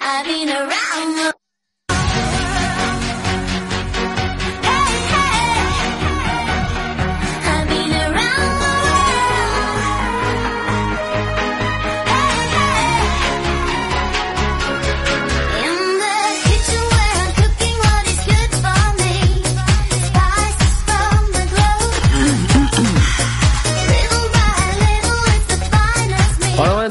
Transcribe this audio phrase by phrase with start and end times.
[0.00, 1.39] I've been around the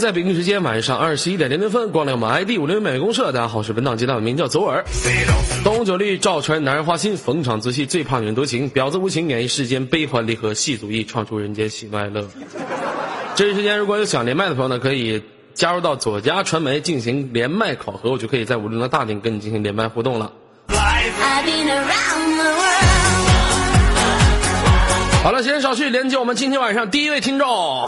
[0.10, 3.32] 在北京时间晚上二十一点零零分光临我们 ID 五零美公社。
[3.32, 4.84] 大家好，我是本档接档的名叫左耳。
[5.64, 12.28] 东九力赵传，男人花心，逢场作戏，最怕女人多情，婊子无情，演绎世间悲欢离合，戏足艺，创出人间喜怒哀乐。
[13.36, 15.22] 这一时间如果有想连麦的朋友呢，可以
[15.54, 20.32] 加入到左家传媒进行连麦考核，我就可以在五零的大厅跟你进行连麦互动了。
[25.22, 27.88] 好了，闲言少叙，连接我们今天晚上第一位听众。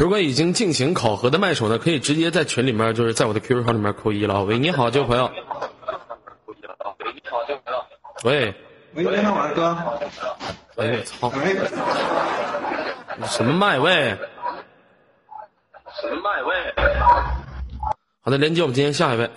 [0.00, 4.42] 如果已经进行考核的麦手呢，可以直接在群里面，就是在我的 QQ 号里面扣一了。
[4.44, 5.30] 喂，你好，这位朋友。
[8.24, 8.54] 喂，
[8.94, 9.76] 喂，你好，二哥。
[10.76, 11.54] 哎呦我操，喂，
[13.18, 13.78] 你什么麦？
[13.78, 14.16] 喂，
[16.00, 16.54] 什么麦喂？
[18.22, 19.28] 好的，连接我们今天下一位。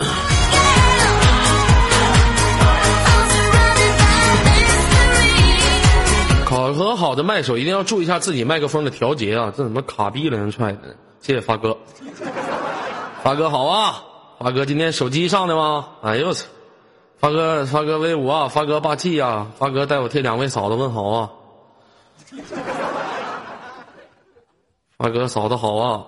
[6.74, 9.54] 和好的麦手一定要注意一下自己麦克风的调节啊！
[9.56, 10.38] 这怎么卡逼了？
[10.38, 11.78] 人踹的，谢谢发哥。
[13.24, 14.04] 发哥好啊，
[14.40, 15.88] 发哥今天手机上的吗？
[16.02, 16.48] 哎呦我操！
[17.18, 18.48] 发哥，发哥威武啊！
[18.50, 19.48] 发哥霸气啊！
[19.58, 21.32] 发哥带我替两位嫂子问好啊！
[24.98, 26.04] 发哥嫂子好啊！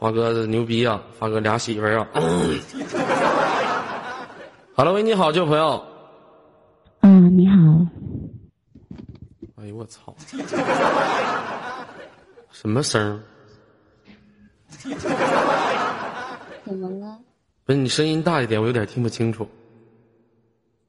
[0.00, 1.02] 发哥牛逼啊！
[1.18, 2.08] 发哥俩媳妇儿啊！
[4.76, 5.84] 好了，喂，你好，这位朋友。
[7.00, 7.56] 嗯，你好，
[9.62, 10.16] 哎呦我操！
[12.50, 13.20] 什么声儿？
[16.64, 17.18] 怎么了？
[17.66, 19.46] 不是你声音大一点，我有点听不清楚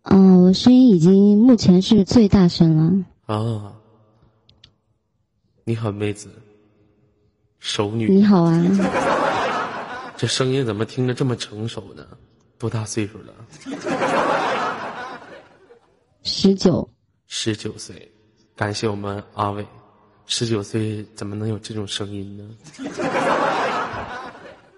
[0.03, 3.35] 嗯，我声音已经目前是最大声了。
[3.35, 3.73] 啊。
[5.65, 6.29] 你好，妹子，
[7.59, 8.63] 熟女，你好啊，
[10.15, 12.07] 这声音怎么听着这么成熟呢？
[12.57, 13.33] 多大岁数了？
[16.23, 16.89] 十九，
[17.27, 18.09] 十九岁，
[18.55, 19.65] 感谢我们阿伟。
[20.27, 22.43] 十九岁怎么能有这种声音呢？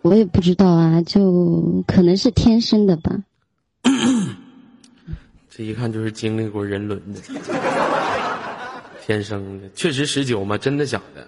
[0.01, 3.11] 我也不知道啊，就可能是天生的吧。
[5.49, 7.19] 这一看就是经历过人伦的，
[9.05, 10.57] 天生的，确实十九吗？
[10.57, 11.25] 真的假的？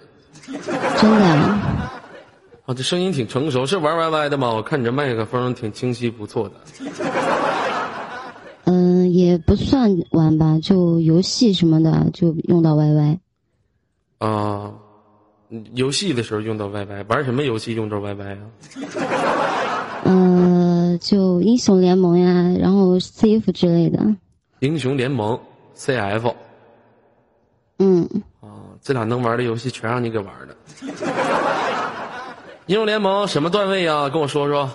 [1.00, 1.92] 真的啊，
[2.66, 4.50] 啊，这声音挺成熟，是玩 YY 的吗？
[4.52, 6.54] 我看你这麦克风挺清晰，不错的。
[9.30, 13.18] 嗯、也不算玩吧，就游戏什么的就用到 YY。
[14.18, 14.74] 啊，
[15.48, 18.50] 嗯游戏的时候用到 YY，玩什么游戏用到 YY 啊？
[20.04, 24.16] 嗯、就英雄联盟呀，然后 CF 之类的。
[24.60, 25.38] 英雄联盟、
[25.76, 26.34] CF
[27.78, 28.08] 嗯，
[28.40, 30.54] 啊，这俩能玩的游戏全让你给玩了。
[32.66, 34.08] 英雄联盟什么段位啊？
[34.08, 34.70] 跟我说说。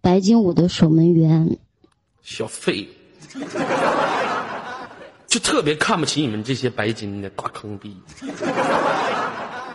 [0.00, 1.58] 白金五的守门员。
[2.30, 2.86] 小废
[3.34, 3.40] 物，
[5.26, 7.96] 就特别看不起你们这些白金的大坑逼。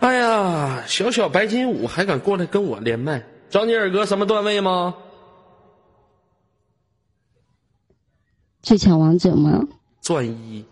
[0.02, 3.24] 哎呀，小小白金五还敢过来跟我连麦？
[3.50, 4.94] 找你二哥什么段位吗？
[8.62, 9.60] 最强王者吗？
[10.00, 10.64] 钻一。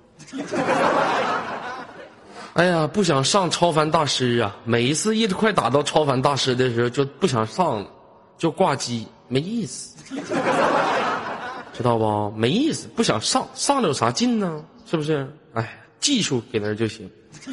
[2.53, 4.55] 哎呀，不想上超凡大师啊！
[4.65, 7.89] 每一次一快打到超凡大师的时候，就不想上了，
[8.37, 9.97] 就挂机，没意思，
[11.73, 12.31] 知道不？
[12.37, 14.63] 没意思，不想上，上了有啥劲呢？
[14.85, 15.27] 是不是？
[15.53, 17.09] 哎，技术给那儿就行。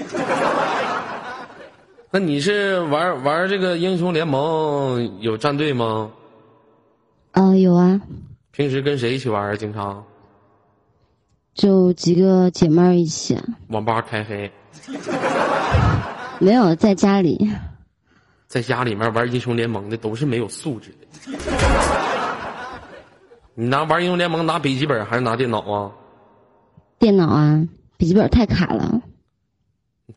[2.11, 6.11] 那你是玩玩这个英雄联盟有战队吗？
[7.33, 8.01] 嗯、有啊，
[8.51, 9.55] 平时跟谁一起玩啊？
[9.55, 10.05] 经常
[11.55, 14.51] 就几个姐妹儿一起啊，网吧开黑。
[16.41, 17.51] 没有在家里。
[18.47, 21.07] 在家里面玩英雄联盟的都是没有素质的。
[23.61, 25.91] 你拿玩英雄联盟拿笔记本还是拿电脑啊？
[26.97, 27.61] 电脑啊，
[27.97, 29.03] 笔记本太卡了。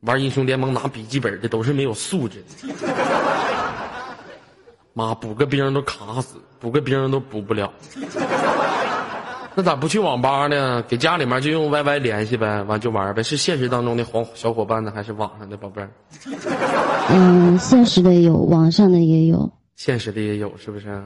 [0.01, 2.71] 玩英雄联盟拿笔记本的都是没有素质的。
[4.93, 7.73] 妈，补个兵都卡死，补个兵都补不了。
[9.55, 10.83] 那咋不去网吧呢？
[10.87, 13.23] 给家里面就用 YY 联系呗，完就玩呗。
[13.23, 15.89] 是现实当中的黄小伙伴呢，还是网上的宝贝儿？
[17.09, 19.51] 嗯，现实的有，网上的也有。
[19.75, 21.03] 现实的也有，是不是？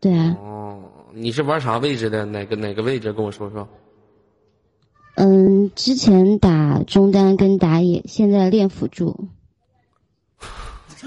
[0.00, 0.80] 对啊，哦，
[1.16, 2.24] 你是玩啥位置的？
[2.24, 3.12] 哪个哪个位置？
[3.12, 3.68] 跟我说说。
[5.14, 9.28] 嗯，之前打中单跟打野，现在练辅助。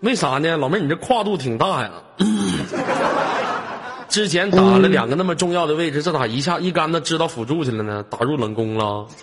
[0.00, 0.56] 为啥呢？
[0.56, 1.92] 老妹儿，你这跨度挺大呀。
[4.08, 8.02] 之前打了两个那么重要的位置，这咋一下一竿子支到辅助去了呢？
[8.08, 9.06] 打入冷宫了。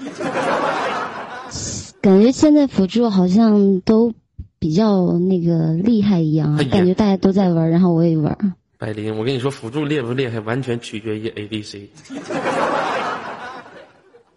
[2.00, 4.14] 感觉现在辅助好像都
[4.60, 8.54] 比较那个厉害一样，哎感觉大家都在玩，然后我也玩。
[8.84, 11.88] 百灵，我跟你说，辅助厉不厉害，完全取决于 ADC。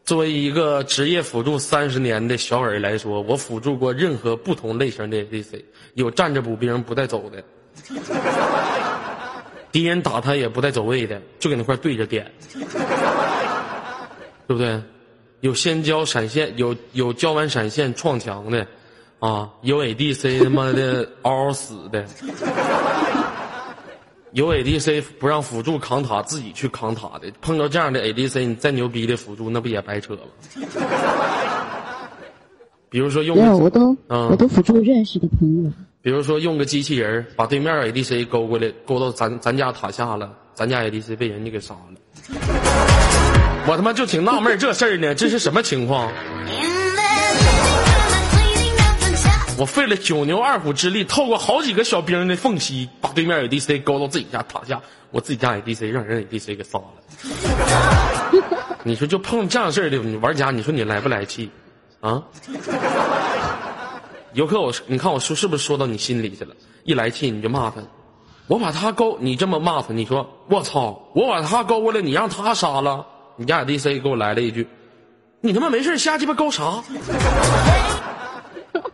[0.06, 5.60] 作为一个职业辅助三十年的小耳来说，我辅助过任何不同类型的 ADC，
[5.94, 7.42] 有站着补兵不带走的，
[9.72, 12.30] 敌人打他也不带走位的，就搁那块对着点，
[14.46, 14.80] 对不对？
[15.40, 18.64] 有先交闪现，有有交完闪现撞墙的，
[19.18, 22.06] 啊，有 ADC 他妈的嗷嗷死的。
[24.36, 30.20] 有 ADC 不让辅助扛塔，自己去扛塔的，碰到这样的 ADC，你再牛逼的辅助，那不也白扯了？
[32.90, 35.72] 比如说用没有，个，我都、嗯我都辅助认识的朋友。
[36.02, 41.80] 比如说用个机器人把对面 ADC 勾过来，勾到咱咱家塔下了，咱家 ADC 被人家给杀了。
[43.66, 46.12] 我他妈就挺纳闷这事儿呢，这是什么情况？
[49.58, 56.84] 我费了九牛二虎之力，透过好几个小兵的缝隙，把对面 ADC 勾到自己家塔下，我自己家 ADC 让人 ADC 给杀了。
[58.84, 61.50] 你说就碰这样事儿的玩家，你说你来不来气？
[62.00, 62.22] 啊？
[64.34, 66.54] 游客我，你看我说是不是说到你心里去了？
[66.84, 67.80] 一来气你就骂他，
[68.48, 73.06] 我把他勾，你这么骂他，你说我操，我把他勾过来，你让他杀了，
[73.36, 74.68] 你家 ADC 给我来了一句，
[75.40, 76.84] 你他妈没事瞎鸡巴勾啥？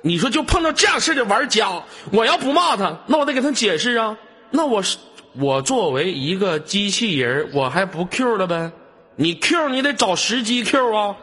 [0.02, 1.82] 你说就碰到这样式的玩家，
[2.12, 4.16] 我要不骂他，那我得给他解释啊。
[4.50, 4.98] 那我是
[5.32, 8.70] 我作为一个机器人，我还不 Q 了呗？
[9.16, 11.16] 你 Q 你得找时机 Q 啊。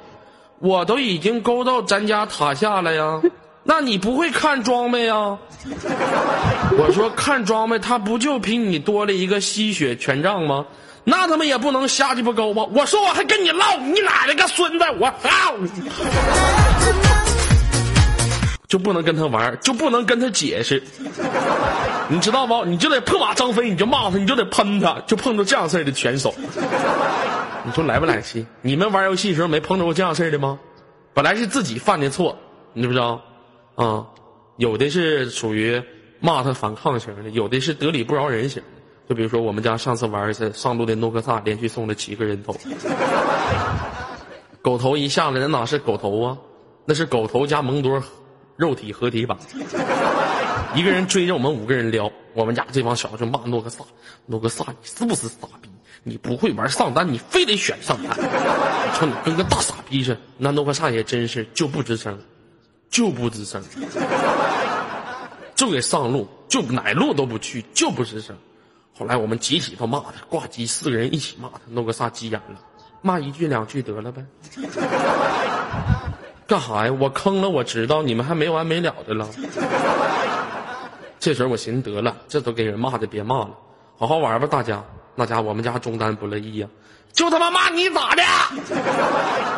[0.60, 3.22] 我都已经勾到咱家塔下了呀，
[3.64, 5.38] 那你不会看装备呀？
[6.78, 10.66] 我说看装备，他不就比你多了一个吸血权杖吗？
[11.06, 12.64] 那他妈也不能瞎鸡巴勾吧？
[12.74, 14.86] 我说我还跟你唠，你奶奶个孙子！
[15.00, 15.56] 我操！
[18.70, 20.82] 就不能跟他玩，就不能跟他解释，
[22.08, 22.64] 你知道不？
[22.64, 26.34] 你就得破马张飞，你就骂他，你就得喷他，就碰到这样事的拳手，
[27.66, 28.46] 你说来不来气？
[28.62, 30.60] 你们玩游戏的时候没碰着过这样事的吗？
[31.16, 32.38] 本来是自己犯的错，
[32.74, 33.20] 你知不知道？
[33.76, 34.06] 啊、
[34.58, 35.82] 有的是属于
[36.20, 38.70] 骂他反抗型的，有的是得理不饶人型的。
[39.10, 42.56] 就比如说我们家上次玩是上路的诺克萨，连续送了七个人头，
[44.62, 46.38] 狗头一下来，那哪是狗头啊？
[46.86, 48.00] 那是狗头加蒙多
[48.60, 49.38] 肉体合体版。
[50.76, 53.86] 一个人追着我们五个人撩，我们家这帮小子就骂诺克萨，
[54.26, 55.70] 诺克萨你是不是傻逼？
[56.04, 58.14] 你不会玩上单，你非得选上单，
[58.96, 60.20] 瞅你跟个大傻逼似的。
[60.38, 62.20] 那诺克萨也真是就不吱声，
[62.90, 63.64] 就不吱声，
[65.56, 68.36] 就给上路，就哪路都不去，就不吱声。
[68.94, 72.60] 后来我们集体都骂他，挂机四个人一起骂他，诺克萨急眼了，
[73.02, 74.26] 骂一句两句得了呗。
[76.50, 76.92] 干啥呀？
[77.00, 79.30] 我坑了，我知道你们还没完没了的了。
[81.20, 83.52] 这时候我寻思得了，这都给人骂的，别骂了，
[84.00, 84.84] 好好玩吧，大家。
[85.14, 86.68] 那家我们家中单不乐意呀、
[87.14, 88.24] 就他妈骂你咋的？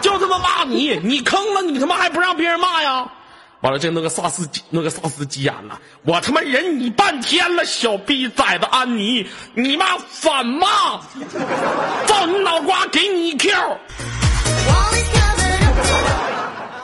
[0.02, 3.10] 就他妈骂你，你坑了，你他妈还不让别人骂呀？
[3.62, 10.68] 完了，这那个萨斯那个萨斯急眼了，我他妈忍你半天了，小逼崽子安妮，你妈反骂，
[12.06, 13.50] 照你脑瓜给你一 Q。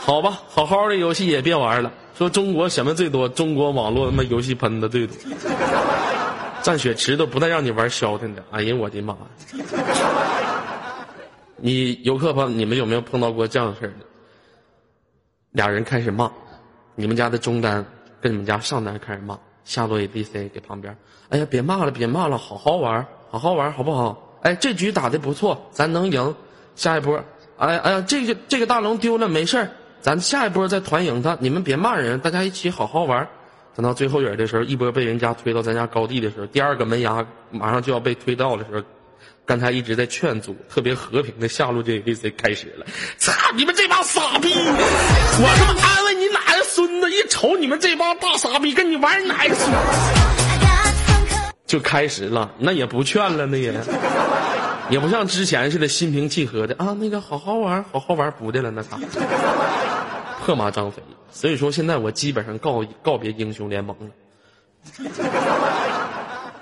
[0.08, 1.92] 好吧，好好的游戏也别玩了。
[2.18, 3.28] 说中国什么最多？
[3.28, 5.14] 中国网络他妈游戏喷的最多，
[6.64, 8.42] 战雪池都不带让你玩消停的。
[8.52, 9.18] 哎呀，我的妈！
[11.58, 13.92] 你游客朋，你们有没有碰到过这样的事儿？
[15.52, 16.32] 俩人开始骂，
[16.96, 17.86] 你们家的中单
[18.22, 20.98] 跟你们家上单开始骂，下路 ADC 给旁边，
[21.28, 24.40] 哎呀，别骂了，别骂了，好好玩，好好玩，好不好？
[24.44, 26.34] 哎，这局打的不错，咱能赢，
[26.78, 27.22] 下一波。
[27.58, 29.70] 哎哎呀，这个这个大龙丢了没事，
[30.02, 31.38] 咱下一波再团赢他。
[31.40, 33.28] 你们别骂人，大家一起好好玩。
[33.76, 38.82] 等到最后人的时候，一波被人家推到咱家高地的时候，第二个门牙马上就要被推到的时候，
[39.46, 42.86] 刚才一直在劝阻，特别和平的下路这 ADC 开始了。
[43.18, 44.52] 操你们这帮傻逼！
[44.56, 47.12] 我他妈安慰你哪个孙子？
[47.12, 49.78] 一瞅你们这帮大傻逼，跟你玩哪个孙子？
[51.68, 53.74] 就开始了，那也不劝了，那也。
[54.90, 58.98] 也不像之前似的心平气和的啊，那个好好玩，好好玩，不的了，那啥，
[60.48, 61.04] 破马张飞。
[61.30, 64.08] 所以说，现在我基本上告告别英雄联盟了，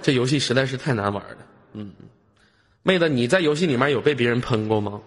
[0.02, 1.38] 这游戏实在是太难玩了。
[1.74, 1.92] 嗯，
[2.82, 5.02] 妹子，你在游戏里面有被别人喷过吗？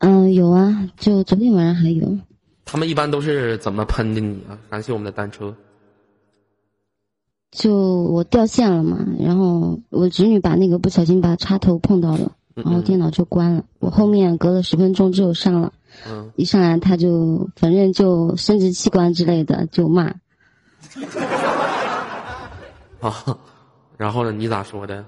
[0.00, 2.18] 嗯、有啊，就昨天晚上还有。
[2.66, 4.58] 他们一般都是怎么喷的你啊？
[4.68, 5.56] 感谢我们的单车。
[7.50, 13.64] 就我掉线了嘛，然后我侄女把那个不小心把插头碰到了，嗯然后电脑就关了。
[13.78, 15.72] 我后面隔了十分钟之后上了，
[16.06, 20.04] 嗯，一上来他就反正就生殖器官之类的就骂，
[23.00, 23.38] 啊，
[23.96, 24.32] 然后呢？
[24.32, 25.04] 你咋说的？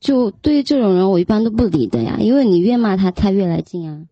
[0.00, 4.02] 就对于这种人我一般都不理的呀，因为你越骂他，他越来劲啊。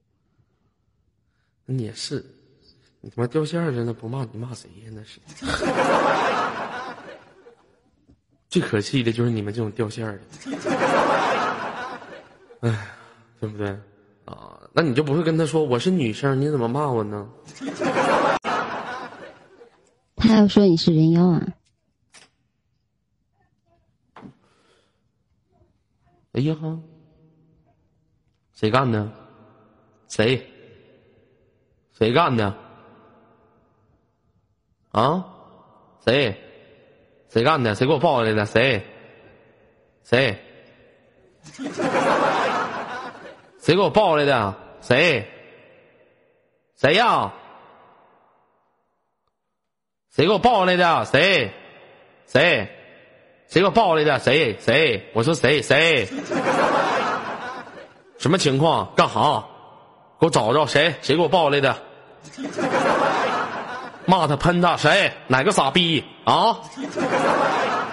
[1.67, 2.25] 你也是，
[3.01, 4.91] 你他妈掉线儿了，那不骂你骂谁呀？
[4.93, 5.21] 那是。
[8.49, 10.25] 最可气的就是你们这种掉线儿的，
[12.61, 12.89] 哎，
[13.41, 13.69] 对不对？
[14.27, 17.29] 啊，那你就不会跟他说我是女生，你怎么骂我呢？
[20.17, 21.47] 他要说你是人妖啊？
[26.33, 26.79] 哎呀哈，
[28.53, 29.11] 谁干的？
[30.07, 30.47] 谁？
[31.99, 32.55] 谁干的？
[34.91, 35.25] 啊？
[36.05, 36.39] 谁？
[37.31, 37.75] 谁干的？
[37.75, 38.47] 谁给我报来的？
[38.47, 38.85] 谁？
[40.05, 40.39] 谁？
[43.61, 44.55] 谁给我报来的？
[44.81, 45.29] 谁？
[46.81, 47.33] 谁呀？
[50.15, 51.05] 谁给我报来的？
[51.05, 51.53] 谁？
[52.27, 52.69] 谁？
[53.49, 54.19] 谁给我报来的？
[54.19, 54.57] 谁？
[54.59, 55.11] 谁？
[55.13, 55.61] 我说谁？
[55.61, 56.09] 谁？
[58.19, 58.93] 什么情况？
[58.97, 59.47] 干哈？
[60.19, 60.95] 给我找找谁？
[61.03, 61.77] 谁给我报来的？
[64.07, 65.13] 骂他喷他谁？
[65.27, 66.61] 哪个傻逼啊？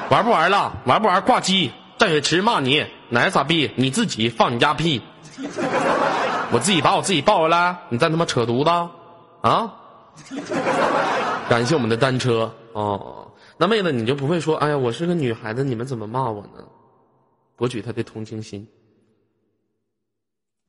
[0.10, 0.72] 玩不玩了？
[0.86, 1.22] 玩不玩？
[1.22, 1.74] 挂机！
[2.00, 3.72] 蘸水池骂你哪个傻逼？
[3.76, 5.02] 你自己放你家屁！
[6.52, 8.70] 我自己把我自己抱回来，你再他妈扯犊子
[9.42, 9.74] 啊！
[11.50, 13.28] 感谢我们的单车哦。
[13.58, 16.64] 那妹子，你就不会说，哎呀，我是个女孩子，你们怎么骂我呢？
[17.56, 18.68] 博取她的同情心。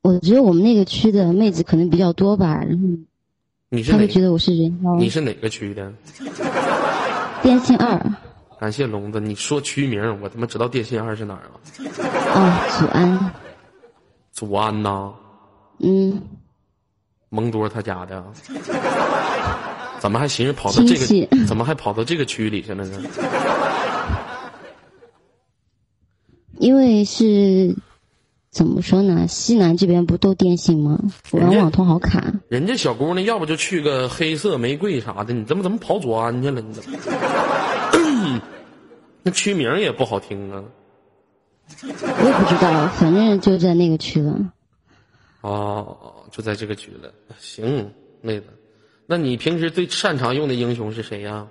[0.01, 2.85] 我觉得我们那个区的妹子可能比较多吧，然后
[3.69, 4.07] 你是哪她会？
[4.07, 4.95] 觉得我是人妖。
[4.95, 5.91] 你是哪个区的？
[7.41, 7.99] 电信二，
[8.59, 11.59] 感谢聋子，你说区名，我他妈知道电信二是哪儿了。
[12.33, 13.33] 哦，祖安，
[14.31, 15.11] 祖安呐，
[15.79, 16.21] 嗯，
[17.29, 18.25] 蒙多他家的啊。
[19.99, 21.45] 怎么还寻思跑到这个？
[21.45, 23.01] 怎么还跑到这个区里去了呢？
[26.57, 27.75] 因为是
[28.49, 29.27] 怎么说呢？
[29.27, 30.97] 西南这边不都电信吗？
[31.31, 32.23] 玩网通好卡。
[32.47, 36.61] 人家小姑娘要不就去个黑色玫瑰啥的，你怎么怎么跑左安去了？
[36.61, 36.97] 你怎么？
[39.23, 40.63] 那区名也不好听啊。
[41.81, 44.53] 我也不知道，反正就在那个区了。
[45.41, 47.13] 哦，就在这个区了。
[47.37, 48.47] 行，妹子，
[49.05, 51.47] 那你平时最擅长用的英雄是谁呀？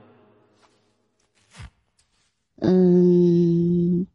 [2.60, 4.06] 嗯，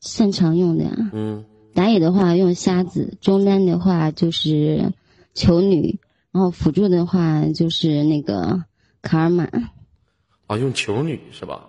[0.00, 1.10] 擅长用的呀。
[1.12, 4.92] 嗯，打野的话用瞎子，中单的话就是
[5.34, 6.00] 球女，
[6.32, 8.64] 然后辅助的话就是那个
[9.02, 9.48] 卡尔玛。
[10.46, 11.68] 啊，用球女是吧？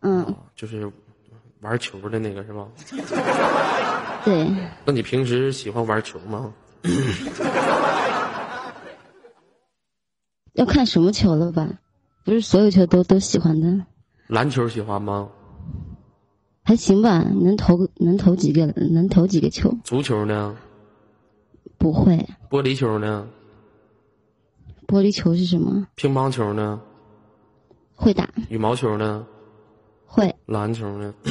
[0.00, 0.92] 嗯，啊，就是
[1.60, 2.66] 玩球的那个是吧？
[4.24, 4.46] 对，
[4.84, 6.52] 那你平时喜欢玩球吗？
[10.54, 11.68] 要看什么球了吧？
[12.24, 13.86] 不是所有球都都喜欢的，
[14.26, 15.28] 篮球喜欢吗？
[16.64, 19.72] 还行吧，能投个能投几个能投几个球？
[19.84, 20.56] 足球呢？
[21.78, 23.26] 不会，玻璃球呢？
[24.86, 25.86] 玻璃球是什么？
[25.94, 26.80] 乒乓球呢？
[27.94, 29.26] 会打，羽毛球呢？
[30.08, 31.12] 会，篮球呢？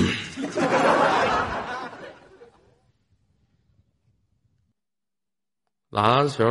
[5.89, 6.45] 篮球，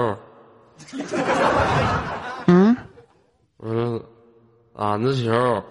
[2.46, 2.76] 啊？
[3.58, 4.02] 我说
[4.74, 5.62] 篮子球，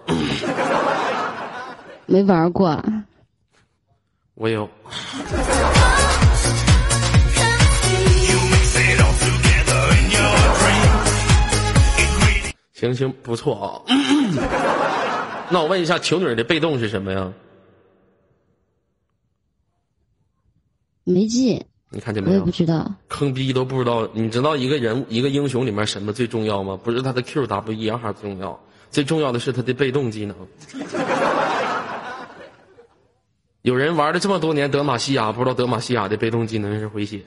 [2.06, 2.82] 没玩过，
[4.34, 4.68] 我有。
[12.72, 13.80] 行行，不错啊。
[15.50, 17.32] 那我问一下，求女的被动是什么呀？
[21.04, 22.50] 没记，你看见没有我也不？
[22.50, 22.92] 知道。
[23.08, 24.08] 坑逼都不知道。
[24.12, 26.76] 你知道一个人、一个英雄里面什么最重要吗？
[26.82, 28.60] 不是他的 Q、W、E、R 最重要，
[28.90, 30.36] 最重要的是他的被动技能。
[33.62, 37.20] 有人玩了这么多年德玛西亚，不知道德玛西亚的被动技能是回血。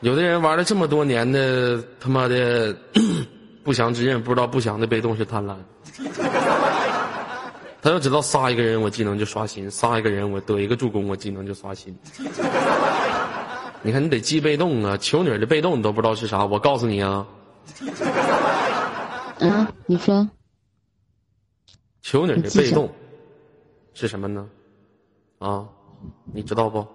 [0.00, 2.76] 有的人玩了这么多年的他妈的
[3.68, 5.54] 不祥之刃，不知道不祥的被动是贪婪。
[7.82, 11.94] 他要知道杀一个人我技能就刷新，杀一个人我得一个助攻我技能就刷新。
[13.82, 17.26] 你看你得记被动啊，求女的被动你都不知道是啥，我告诉你啊，
[19.40, 20.26] 啊，你说
[22.00, 22.90] 求女的被动
[23.92, 24.48] 是什么呢？
[25.40, 25.68] 啊，
[26.32, 26.86] 你知道不？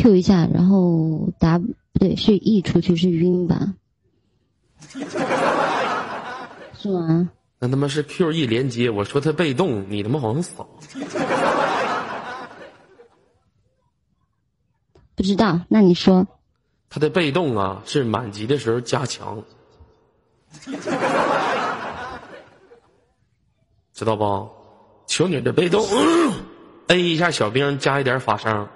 [0.00, 1.66] Q 一下，然后答不
[1.98, 3.74] 对，是 E 出去是晕吧？
[6.80, 7.28] 是吗？
[7.58, 10.64] 那他妈是 Q E 连接，我说他被动，你他妈好像傻。
[15.16, 16.28] 不知道，那你说
[16.88, 19.42] 他的被动啊是满级的时候加强，
[23.92, 24.48] 知道不？
[25.08, 25.84] 求你的被动、
[26.86, 28.68] A 一下小兵加一点法伤，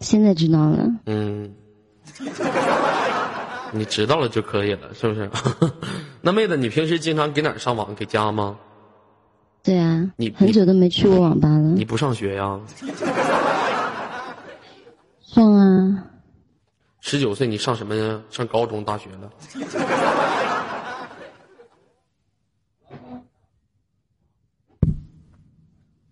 [0.00, 0.88] 现在知道了。
[1.06, 1.52] 嗯，
[3.72, 5.30] 你知道了就可以了，是不是？
[6.22, 7.94] 那妹子，你平时经常给哪儿上网？
[7.94, 8.56] 给家吗？
[9.62, 11.84] 对啊你，很久都没去过网吧了你。
[11.84, 12.58] 不上学呀？
[15.22, 16.04] 上啊，
[17.00, 18.20] 十九岁你上什么呀？
[18.30, 19.30] 上高中、大学了？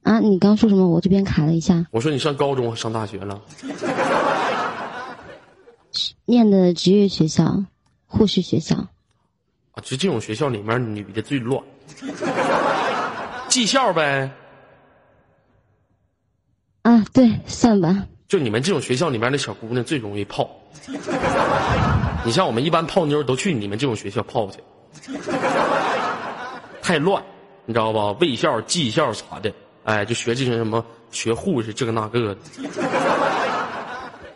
[0.09, 0.89] 啊，你刚说什么？
[0.89, 1.85] 我这边卡了一下。
[1.91, 3.43] 我说你上高中、上大学了？
[6.25, 7.63] 念的职业学校，
[8.07, 8.75] 护士学校。
[8.77, 8.89] 啊，
[9.83, 11.63] 就这种学校里面，女的最乱。
[13.51, 14.31] 技校呗，
[16.81, 18.07] 啊，对，算吧。
[18.29, 20.49] 就你们这种学校里面的小姑娘最容易泡。
[22.25, 24.59] 你像我们一般泡妞都去你们这种学校泡去，
[26.81, 27.23] 太乱，
[27.67, 28.13] 你知道吧？
[28.23, 29.53] 卫校、技校啥的，
[29.89, 32.37] 哎，就学这些什么学护士这个那个的，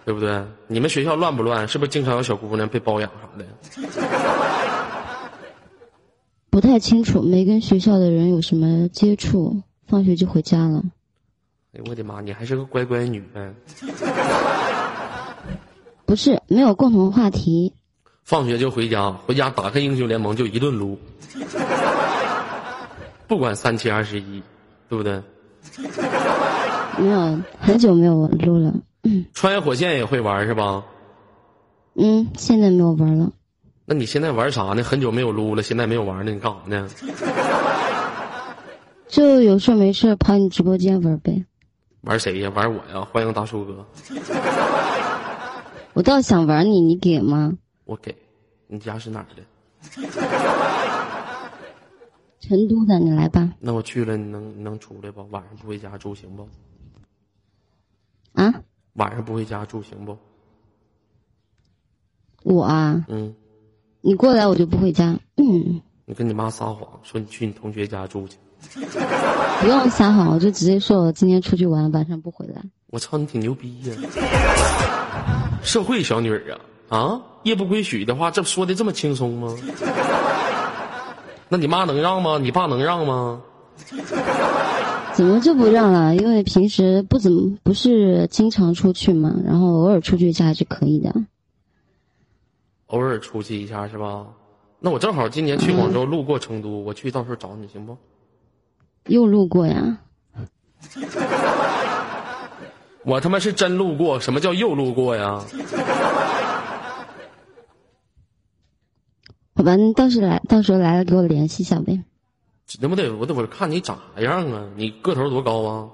[0.02, 0.42] 对不对？
[0.66, 1.68] 你们学校乱不乱？
[1.68, 3.44] 是不是经常有小姑娘被包养啥的？
[6.48, 10.82] 不太清楚，没跟学校的人有什么接触，放学就回家了。
[11.74, 13.52] 哎呦我的妈，你还是个乖乖女呗！
[16.06, 17.74] 不是，没有共同话题。
[18.24, 20.98] 放学就回家，回家打开英雄联盟就一顿撸，
[23.28, 24.42] 不管三七二十一，
[24.88, 25.22] 对不对？
[26.98, 28.72] 没有，很久没有撸了。
[29.34, 30.84] 穿越火线也会玩是吧？
[31.94, 33.30] 嗯，现在没有玩了。
[33.84, 34.82] 那你现在玩啥呢？
[34.82, 36.88] 很久没有撸了，现在没有玩呢，你干啥呢？
[39.08, 41.44] 就有事没事跑你直播间玩呗。
[42.02, 42.50] 玩谁呀？
[42.54, 43.06] 玩我呀！
[43.12, 43.84] 欢迎大叔哥，
[45.94, 47.52] 我倒想玩你，你给吗？
[47.84, 48.16] 我给。
[48.68, 49.42] 你家是哪儿的？
[52.42, 53.54] 成都的，你来吧。
[53.60, 55.22] 那我去了，你能你能出来不？
[55.30, 56.46] 晚上不回家住行不？
[58.32, 58.52] 啊，
[58.94, 60.18] 晚上不回家住行不？
[62.42, 63.32] 我啊，嗯，
[64.00, 65.16] 你过来我就不回家。
[65.36, 68.36] 嗯， 你跟你妈撒谎，说你去你同学家住去。
[69.60, 72.60] 不用撒谎，我就直接说我今天出去玩，晚上不回来。
[72.88, 73.94] 我操，你挺牛逼呀！
[75.62, 76.52] 社会小女儿
[76.88, 77.22] 啊啊！
[77.44, 79.56] 夜不归宿的话，这说的这么轻松吗？
[81.52, 82.38] 那你妈能让吗？
[82.40, 83.42] 你爸能让吗？
[85.12, 86.16] 怎么就不让了？
[86.16, 91.14] 因为平时不怎么不是经常出去嘛，然后偶尔出去一下还是可以的。
[92.86, 94.28] 偶尔出去一下是吧？
[94.80, 97.98] 那我正好今年去广州，路过成都，我去到时候找你行不？
[99.08, 99.98] 又路过呀？
[103.04, 105.44] 我他妈是真路过，什么叫又路过呀？
[109.62, 112.02] 好吧，你到时来，到时候来了给我联系一下呗。
[112.80, 114.64] 那不得我得我看你长啥样啊？
[114.74, 115.88] 你个头多高啊？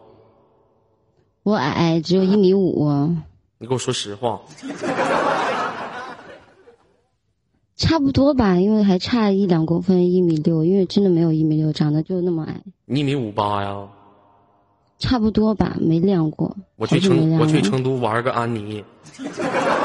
[1.43, 3.15] 我矮，只有一米五，
[3.59, 4.41] 你给我说实话。
[7.77, 13.87] 差不多吧，因为还差一两公分，一米六，因为真的没有一米六，长得就那么矮，你一米五八呀？
[14.99, 16.57] 差不多吧，没量过。
[16.77, 18.83] 我去成我去成都玩个安妮，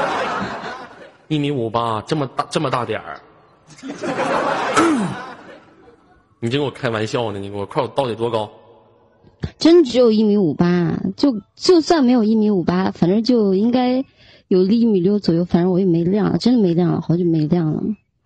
[1.28, 3.20] 一米五八，这么大这么大点儿。
[6.40, 7.38] 你这跟我开玩笑呢？
[7.38, 8.50] 你给我看我到底多高？
[9.58, 14.04] 真只有一米五八，就就算没有一米五八，反正就应该
[14.48, 17.82] 有一米六左右，反正我也没量，真的没量了，好久没量了，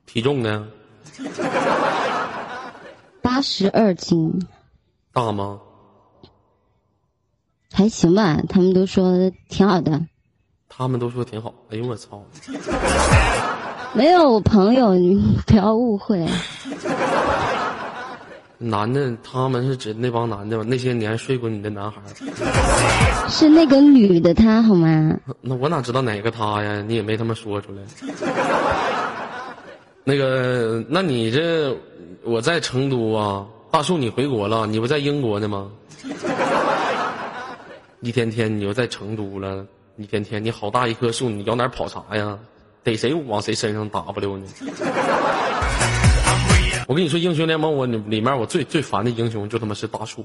[0.07, 0.69] 体重呢？
[3.23, 4.47] 八十二斤，
[5.13, 5.61] 大吗？
[7.73, 10.07] 还行吧，他们都说挺好的。
[10.69, 11.55] 他们都说挺好。
[11.71, 12.25] 哎呦我操！
[13.95, 15.15] 没有我朋友，你
[15.47, 16.25] 不要误会。
[18.61, 20.65] 男的，他们是指那帮男的吧？
[20.67, 23.29] 那些年睡过你的男孩儿。
[23.29, 25.17] 是那个女的她好吗？
[25.41, 26.83] 那我哪知道哪个他呀？
[26.87, 27.83] 你也没他妈说出来。
[30.03, 31.73] 那个，那你这
[32.25, 35.71] 我在成都啊，大树你回国了，你不在英国呢吗？
[38.01, 39.65] 一天天你又在成都了，
[39.97, 42.37] 一天天你好大一棵树，你往哪跑啥呀？
[42.89, 44.47] 逮谁往谁身上 W 呢？
[46.89, 50.25] 我跟你说，英雄联盟我里面我最最烦的英雄就他妈是大树，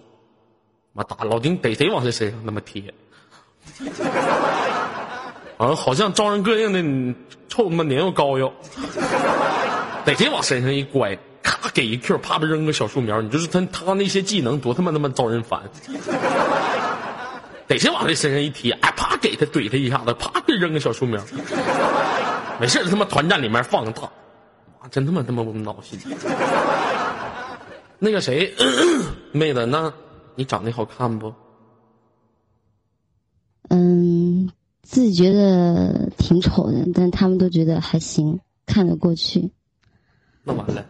[0.93, 2.81] 妈打老丁逮谁往谁身上那么贴，
[5.57, 6.81] 啊，好像招人膈应的
[7.49, 8.53] 臭他妈年又膏药，
[10.05, 15.61] 逮谁往身上一拐，咔给一 Q，啪啪扔个小树苗，你就是他他那些技能多他妈他妈招人烦。
[17.67, 21.21] 逮谁往谁身上一贴，哎，啪给他怼他一下子，啪给扔个小树苗。
[22.59, 24.03] 没事，他妈团战里面放个大，
[24.81, 25.99] 妈真他妈他妈闹心。
[27.99, 28.53] 那个谁，
[29.31, 29.91] 妹子，那
[30.35, 31.33] 你长得好看不？
[33.69, 34.51] 嗯，
[34.83, 39.49] 自己觉得挺丑的，但他们都觉得还行，看得过去。
[40.43, 40.85] 那完了。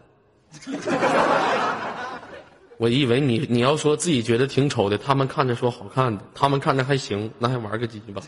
[2.77, 8.21] 我以为你你要说自己觉得挺丑的，他们看着说好看的，他们看着还行，那还玩个鸡巴？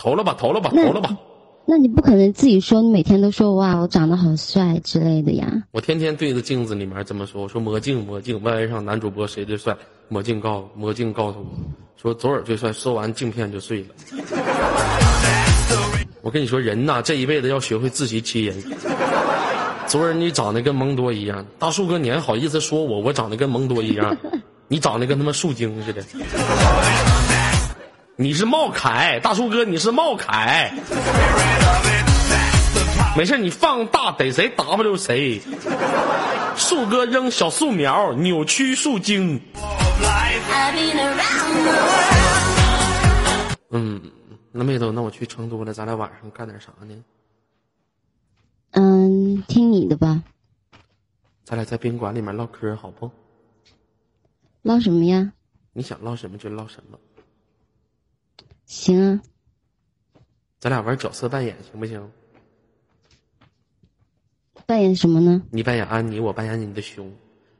[0.00, 1.14] 投了吧，投了吧，投了吧！
[1.66, 5.62] 那你不可能自己说，你每天都说哇，我长得好帅之类的呀？
[5.72, 9.76] 我天天对着镜子里面这么说，我说魔镜魔镜，Y Y 上男主播谁最帅？
[10.08, 11.46] 魔镜告魔镜告诉我
[12.00, 13.88] 说左耳最帅，说完镜片就碎了。
[16.24, 18.56] 我跟你说，人呐，这一辈子要学会自欺欺人。
[19.86, 23.00] 昨儿你长得跟蒙多一样，大树哥你还好意思说我？
[23.00, 24.16] 我长得跟蒙多一样，
[24.66, 26.02] 你长得跟他妈树精似的。
[28.20, 30.70] 你是茂凯，大树哥你是茂凯。
[33.16, 35.40] 没事，你放大逮谁 W 谁。
[36.54, 39.40] 树哥扔小树苗，扭曲树精。
[43.70, 44.02] 嗯，
[44.52, 46.94] 那妹子，那我去成都了，咱俩晚上干点啥呢？
[48.72, 50.22] 嗯，听你的吧，
[51.42, 53.10] 咱俩在宾馆里面唠嗑，好不？
[54.60, 55.32] 唠什么呀？
[55.72, 56.98] 你想唠什么就唠什么。
[58.70, 59.20] 行啊，
[60.60, 62.08] 咱俩玩角色扮演行不行？
[64.64, 65.42] 扮演什么呢？
[65.50, 67.12] 你扮演安妮，我扮演你的熊，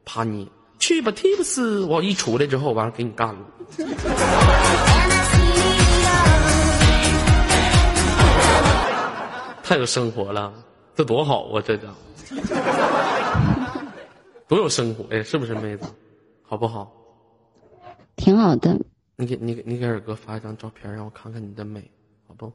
[0.05, 1.85] 怕你去吧，Tips！
[1.87, 3.44] 我一出来之后，完了给你干了。
[9.64, 10.55] 太有生活了，
[10.94, 11.61] 这多好啊！
[11.61, 11.96] 这家伙
[14.46, 15.88] 多有生活呀，是不是妹子？
[16.44, 16.88] 好不好？
[18.14, 18.79] 挺好的。
[19.20, 21.90] 你给你给你给二哥发一张照片，让我看看你的美，
[22.26, 22.50] 好不？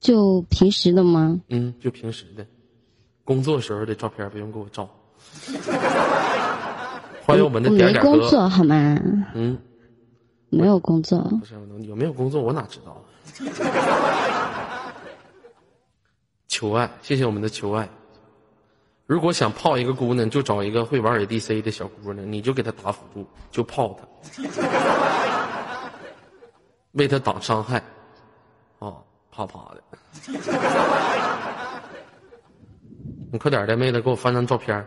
[0.00, 1.38] 就平时的吗？
[1.48, 2.46] 嗯，就平时的，
[3.24, 4.88] 工作时候的照片不用给我照。
[7.26, 8.10] 欢迎我们的点点哥。
[8.10, 8.74] 工作好吗？
[9.34, 9.58] 嗯，
[10.48, 11.20] 没有工作。
[11.38, 11.52] 不是
[11.86, 13.04] 有没有工作，我哪知道啊？
[16.48, 17.86] 求爱，谢谢我们的求爱。
[19.10, 24.06] 如果想泡一个姑娘，就找一个会玩 ADC 的小姑娘，你就给她打辅助，就泡她，
[26.92, 27.82] 为她挡伤害。
[28.78, 29.82] 哦，啪啪的。
[33.32, 34.86] 你快点的，妹子，给我发张照片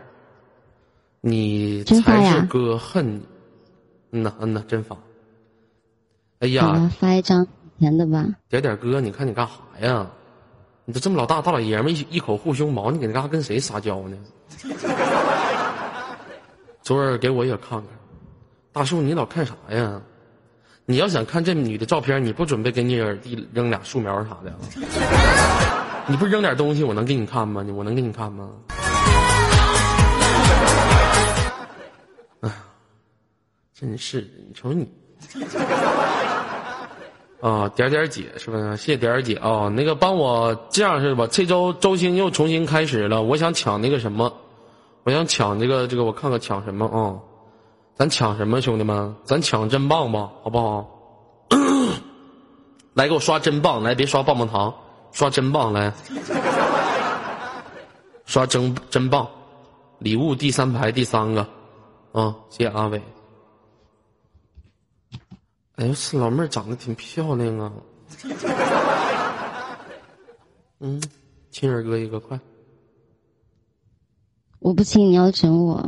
[1.20, 3.26] 你才是哥恨你。
[4.12, 4.96] 嗯呐，嗯呐，真发。
[6.38, 7.46] 哎呀，发一张
[7.78, 8.24] 以前的吧。
[8.48, 10.10] 点点哥，你看你干啥呀？
[10.86, 14.18] 你这这么老大大老爷们一一口护胸毛，你搁那嘎跟谁撒娇呢？
[16.82, 17.84] 昨儿给我也看看，
[18.70, 19.98] 大树你老看啥呀？
[20.84, 24.54] 你要想看这女的照片，你不准备给你耳弟扔俩树苗啥的？
[26.06, 27.64] 你不扔点东西，我能给你看吗？
[27.74, 28.50] 我能给你看吗？
[32.40, 32.54] 哎呀，
[33.72, 34.86] 真是的，你瞅你。
[37.44, 38.74] 啊，点点姐是不是？
[38.78, 41.26] 谢谢点点姐啊、那个帮我这样是吧？
[41.30, 44.32] 这周周星又重新开始了，我想抢那个什么，
[45.02, 47.20] 我想抢这个这个，我看看抢什么啊、
[47.96, 49.14] 咱抢什么，兄弟们？
[49.24, 50.88] 咱抢真棒吧，好不好？
[52.94, 54.72] 来，给我刷真棒，来，别刷棒棒糖，
[55.12, 55.92] 刷真棒来，
[58.24, 59.28] 刷真真棒，
[59.98, 61.46] 礼物第三排第三个，
[62.12, 63.02] 啊，谢谢阿伟。
[65.76, 67.72] 哎呦，是老妹儿长得挺漂亮啊。
[70.78, 71.02] 嗯，
[71.50, 72.38] 亲二哥一个，快！
[74.60, 75.84] 我不亲，你要整我，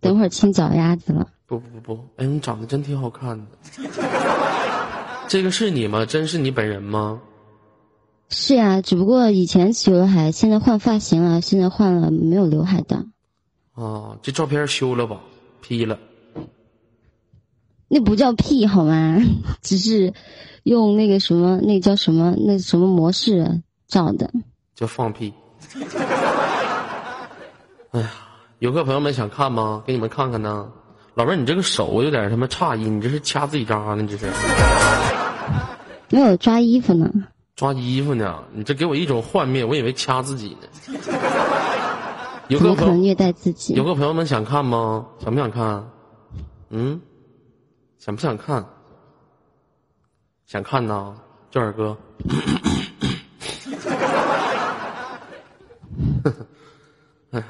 [0.00, 1.28] 等会儿亲脚丫子了。
[1.46, 3.46] 不不不不，哎，你长得真挺好看的。
[5.28, 6.04] 这个是你吗？
[6.04, 7.20] 真是你本人吗？
[8.30, 13.06] 是呀、只不过以前起刘海，现在换发型了，现在换了没有刘海的。
[13.74, 15.20] 啊，这照片修了吧
[15.62, 15.98] ？P 了。
[17.88, 19.18] 那不叫屁好吗？
[19.62, 20.12] 只是
[20.62, 24.30] 用那个什么，那叫什么，那什么模式照的。
[24.74, 25.32] 叫放屁。
[27.90, 28.10] 哎呀，
[28.60, 29.82] 游客朋友们想看吗？
[29.86, 30.68] 给你们看看呢。
[31.14, 34.06] 老妹儿，你这个手有点他妈诧异，你这是掐自己渣呢？
[34.08, 34.30] 这是
[36.10, 37.10] 没有抓衣服呢，
[37.56, 38.38] 抓衣服呢？
[38.52, 40.68] 你这给我一种幻灭，我以为掐自己呢。
[42.48, 43.82] 游怎客朋友，么可能虐待自己游？
[43.84, 45.06] 客朋友们想看吗？
[45.18, 45.90] 想不想看？
[46.70, 47.00] 嗯，
[47.98, 48.64] 想不想看？
[50.46, 51.14] 想看呐，
[51.50, 51.96] 娟儿哥。
[57.30, 57.46] 哎呀，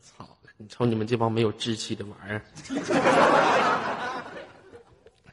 [0.00, 0.24] 操！
[0.56, 2.42] 你瞅你们这帮没有志气的玩意儿，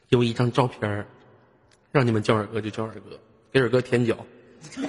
[0.09, 1.05] 有一张照片
[1.91, 3.19] 让你们叫二哥就叫二哥，
[3.51, 4.17] 给二哥舔脚，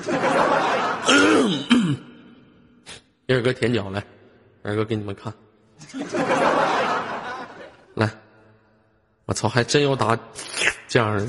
[3.27, 4.03] 给二哥舔脚来，
[4.63, 5.31] 二哥给你们看，
[9.33, 10.19] 我操，还真有打
[10.87, 11.27] 这样的。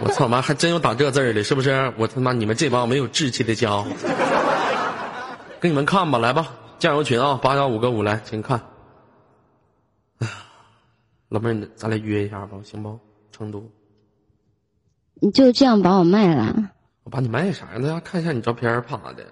[0.00, 1.92] 我操妈，还真有打这字儿的，是不是？
[1.98, 3.84] 我他妈你们这帮没有志气的家伙，
[5.60, 8.62] 给你们看吧，来吧，酱油群啊，八幺五个五来，请看。
[10.20, 10.32] 哎呀，
[11.28, 12.98] 老妹儿，你咱俩约一下吧，行不？
[13.30, 13.70] 成都，
[15.20, 16.70] 你就这样把我卖了？
[17.04, 17.66] 我把你卖啥？
[17.66, 19.26] 呀大家看一下你照片儿，怕的。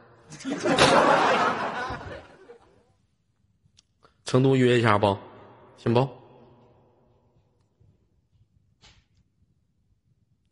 [4.26, 5.16] 成都约一下不？
[5.78, 6.06] 行不？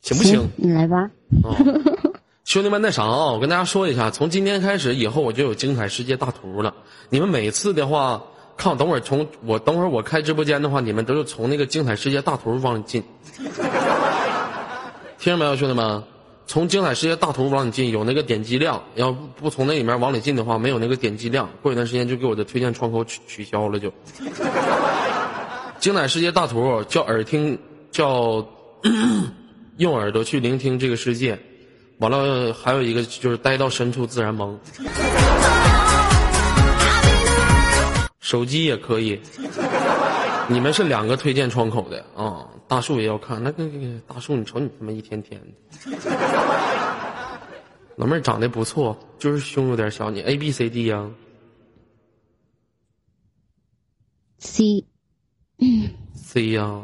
[0.05, 0.51] 行不行？
[0.57, 0.99] 你来吧。
[1.43, 1.57] 啊，
[2.45, 6.75] 兄弟们，那啥啊，我跟大家说一下，从今天开始以后我就有精彩世界大图了。
[7.09, 8.23] 你们每次的话，
[8.55, 13.03] 看我等会儿从我等会儿我开直播间的话，你们都是从那个精彩世界大图往里进，
[15.19, 16.03] 听着没有，兄弟们？
[16.47, 23.91] 从精彩世界大图往里进，有那个点击量，要不从那里面往里进的话，没有那个点击量，过一段时间就给我的推荐窗口取取消了就。
[25.81, 27.59] 精彩世界大图叫耳听，
[27.91, 28.47] 叫
[29.77, 31.39] 用耳朵去聆听这个世界。
[31.99, 34.59] 完了，还有一个就是待到深处自然萌，
[38.21, 39.21] 手机也可以。
[40.49, 43.43] 你们是两个推荐窗口的啊，大树也要看。
[43.43, 43.65] 那个
[44.07, 45.53] 大树，你瞅你他妈一天天的，
[47.97, 50.11] 老妹儿长得不错，就是胸有点小。
[50.11, 51.09] 你 A B C D 呀、
[54.39, 54.85] C
[56.15, 56.83] C 呀、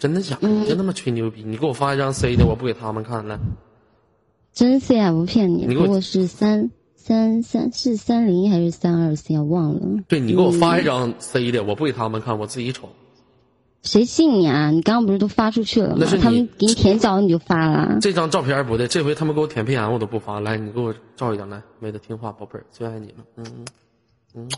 [0.00, 0.48] 真的假的？
[0.48, 1.44] 你真他妈吹牛逼！
[1.44, 3.38] 你给我发一张 C 的，我不给他们看来。
[4.52, 9.42] 真 C 啊，不骗你，你给我是三三三是三零还是三二 C 啊？
[9.42, 10.02] 忘了。
[10.08, 12.88] 对你给我发一张 C 的，我不给他们看，我自己瞅。
[13.82, 14.70] 谁信你啊？
[14.70, 16.16] 你刚刚不是都发出去了吗那是？
[16.16, 17.98] 你他们给你舔脚你就发了。
[18.00, 20.40] 这张照片不对，这回他们给我舔屁眼，我都不发。
[20.40, 23.24] 来，你给我照一张来，妹子听话，宝贝儿，最爱你了。
[23.36, 23.64] 嗯嗯
[24.34, 24.48] 嗯，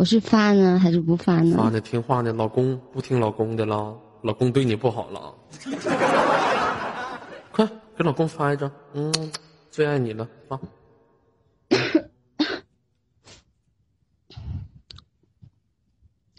[0.00, 1.70] 我是发呢还是不发发呢？
[1.72, 5.34] 的听话的，老公不听老公的了，老公对你不好了。
[7.52, 9.12] 快给老公发一张，嗯，
[9.70, 10.58] 最爱你了，发。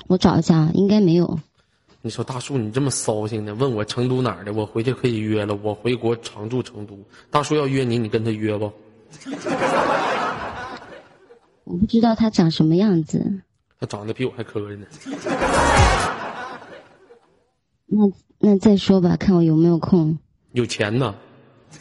[0.08, 1.40] 我找一下，啊，应该没有。
[2.02, 6.98] 你说大树，你这么骚性的，问我成都哪儿的，我回去可以约了，我回国常驻成都。
[7.30, 8.74] 大叔要约你，你跟他约不？
[11.66, 13.44] 我不知道他长什么样子。
[13.82, 14.86] 他长得比我还磕碜呢。
[17.88, 20.18] 那那再说吧，看我有没有空。
[20.52, 21.16] 有钱呢，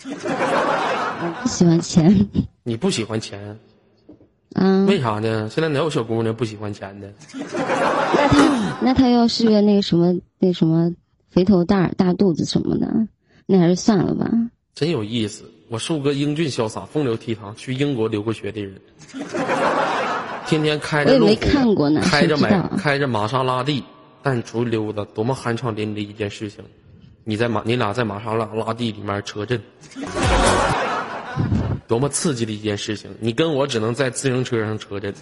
[0.06, 2.28] 我不喜欢钱
[2.64, 3.58] 你不喜欢钱，
[4.54, 4.86] 啊。
[4.86, 5.48] 为啥呢？
[5.50, 7.12] 现在哪有小姑娘不喜欢钱的？
[7.34, 10.90] 那他那他要是个那个什么那什么
[11.28, 13.06] 肥头大耳大肚子什么的，
[13.44, 14.26] 那还是算了吧。
[14.74, 15.44] 真有意思。
[15.68, 18.74] 我树哥英俊潇洒、风流倜傥，去英国留过学的人，
[20.50, 22.36] 天天开着路虎，没看过呢开着
[22.76, 23.84] 开着玛莎拉蒂，
[24.20, 26.64] 但出去溜达，多么酣畅淋漓一件事情。
[27.22, 29.62] 你在玛，你俩在玛莎拉拉蒂里面车震，
[31.86, 33.14] 多么刺激的一件事情！
[33.20, 35.14] 你跟我只能在自行车上车震，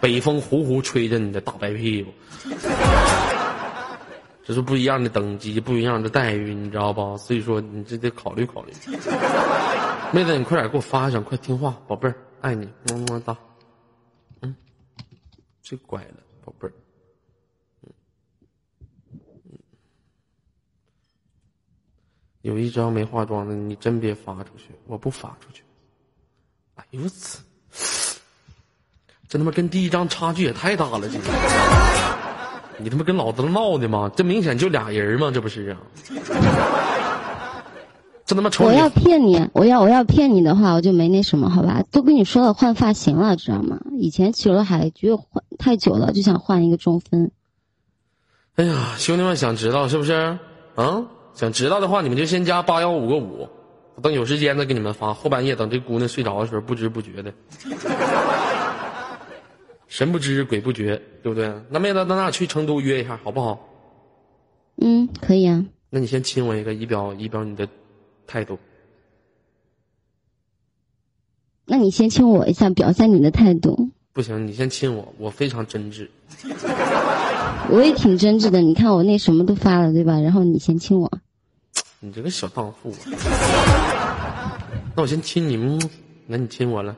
[0.00, 2.10] 北风呼呼吹着你的大白屁股。
[4.46, 7.14] 这是不一样的等级，不一样的待遇，你知道吧？
[7.18, 8.72] 所以说你这得考虑考虑。
[10.10, 13.36] 妹子，你快点给我发一张，快听话，宝贝儿，爱你，么么哒。
[15.68, 16.72] 最乖了，宝贝儿。
[17.82, 17.92] 嗯
[19.44, 19.58] 嗯
[22.40, 25.62] 有一张没化妆的，你真别发出去，我不发出去。
[26.76, 27.40] 哎呦我操！
[29.28, 31.18] 这他妈跟第一张差距也太大了，这。
[32.78, 34.10] 你他妈跟老子闹的吗？
[34.16, 35.82] 这明显就俩人嘛，这不是啊？
[38.28, 41.82] 这他妈丑我要，骗你，我要我要骗你的话，我就没那什么，好吧？
[41.90, 43.80] 都跟你说了换发型了，知道吗？
[43.96, 47.30] 以前去了海，觉得换太久了，就想换一个中分。
[48.56, 50.12] 哎呀，兄弟们想知道是不是？
[50.74, 53.48] 啊，想知道的话，你们就先加八幺五个五，
[53.94, 55.14] 我等有时间再给你们发。
[55.14, 57.32] 后半夜等这姑娘睡着的时候，不知不觉的，
[59.88, 61.50] 神不知鬼不觉，对不对？
[61.70, 63.58] 那妹子，咱俩去成都约一下，好不好？
[64.82, 65.64] 嗯，可以啊。
[65.88, 67.66] 那你先亲我一个，以表以表你的
[68.28, 68.60] 态度。
[71.64, 73.90] 那你先亲我一下，表现你的态度。
[74.12, 76.08] 不行，你先亲我，我非常真挚。
[77.70, 80.20] 我也挺真挚的，你看我那什么都发了，对吧？
[80.20, 81.10] 然后你先亲我。
[82.00, 82.96] 你这个小荡妇、啊。
[84.94, 85.90] 那我先亲你，嗯，
[86.26, 86.96] 那你亲我了。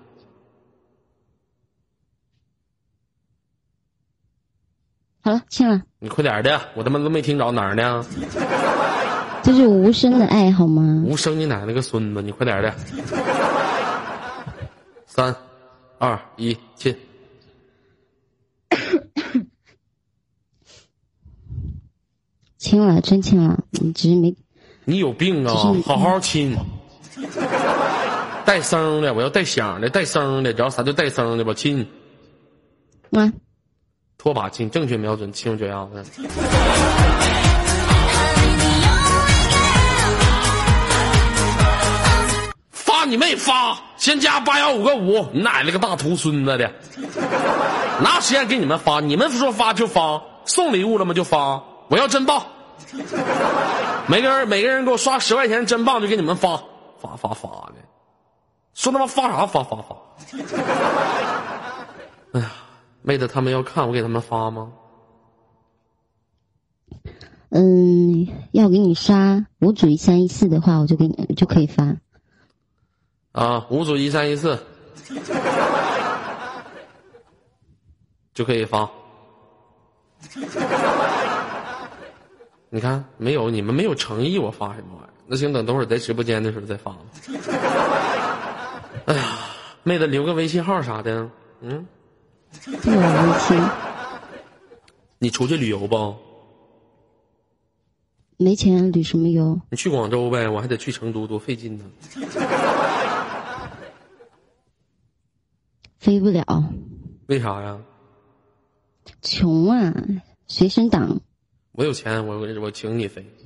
[5.23, 8.05] 好了，亲了，你快点的，我他妈都没听着哪儿呢？
[9.43, 11.03] 这是无声的爱，好吗？
[11.07, 12.23] 无声你奶奶个孙子！
[12.23, 12.75] 你快点的。
[15.07, 15.35] 三、
[15.99, 16.95] 二、一，亲！
[22.59, 24.37] 亲了，真亲了，你只是没
[24.85, 25.55] 你有病啊！
[25.85, 26.57] 好好亲。
[28.45, 31.55] 带声的，我要带响的，带声的，知道啥叫带声的吧？
[31.55, 31.87] 亲，
[33.13, 33.33] 啊。
[34.19, 36.05] 拖把亲，正确瞄准，亲我这样的。
[43.11, 43.77] 你妹发！
[43.97, 46.73] 先加八幺五个五，你奶奶个大徒孙子的！
[48.01, 49.01] 哪有时间给你们发？
[49.01, 51.13] 你们说发就发，送礼物了吗？
[51.13, 51.63] 就发！
[51.89, 52.47] 我要真棒！
[54.07, 56.57] 每个人每个人给我刷十块钱真棒，就给你们发
[57.01, 57.75] 发发发的。
[58.75, 59.97] 说他妈发啥发发发！
[62.33, 62.53] 哎呀，
[63.03, 64.73] 妹子他们要看我给他们发吗？
[67.51, 71.97] 嗯，要给你刷五组一三一四的话，我就给你就可以发。
[73.41, 74.59] 啊，五组一三一四
[78.35, 78.87] 就可以发。
[82.69, 85.11] 你看，没有你们没有诚意，我发什么玩意儿？
[85.27, 86.99] 那行，等等会儿在直播间的时候再发吧。
[89.07, 89.39] 哎呀，
[89.85, 91.27] 妹子留个微信号啥的，
[91.63, 91.87] 嗯，
[92.85, 93.59] 没有微信，
[95.19, 96.15] 你出去旅游不？
[98.37, 99.59] 没钱旅什么游？
[99.71, 101.87] 你去广州呗，我还得去成都，多费劲呢。
[106.01, 106.65] 飞不了，
[107.27, 107.79] 为啥呀？
[109.21, 109.95] 穷啊，
[110.47, 111.21] 随身党。
[111.73, 113.23] 我有钱，我我我请你飞。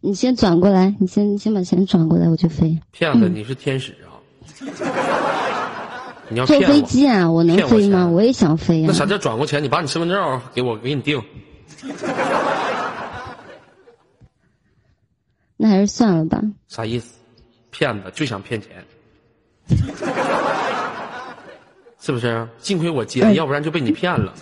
[0.00, 2.76] 你先转过来，你先你先把钱转过来，我就飞。
[2.90, 4.18] 骗子，你是天使啊！
[6.28, 6.58] 你要坐？
[6.60, 8.00] 飞机啊，我能飞吗？
[8.00, 8.92] 钱我也想飞啊那。
[8.92, 9.62] 啥叫转过钱？
[9.62, 11.22] 你把你身份证给我，给你定。
[15.56, 16.42] 那还是算了吧。
[16.66, 17.14] 啥意思？
[17.74, 18.70] 骗子就想骗钱，
[22.00, 22.46] 是不是？
[22.60, 24.32] 幸亏我接要不然就被你骗了。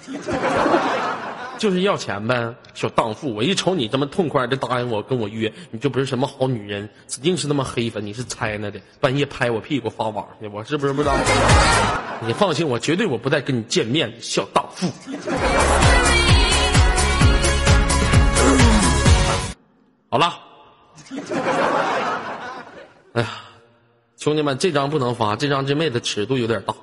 [1.58, 3.34] 就是要钱呗，小荡妇！
[3.34, 11.14] 我一瞅你这么痛快的答应我跟我约，你就不是什么好女人，指定是那么黑粉，你是猜呢的，半夜拍我屁股发网去，我是不是不知道？
[12.26, 14.92] 你放心，我绝对我不再跟你见面的，小荡妇。
[20.10, 20.34] 好了。
[23.12, 23.28] 哎呀，
[24.16, 26.74] 兄弟们，这张不能发，这张这妹子尺度有点大，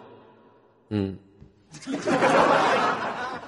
[0.89, 1.17] 嗯，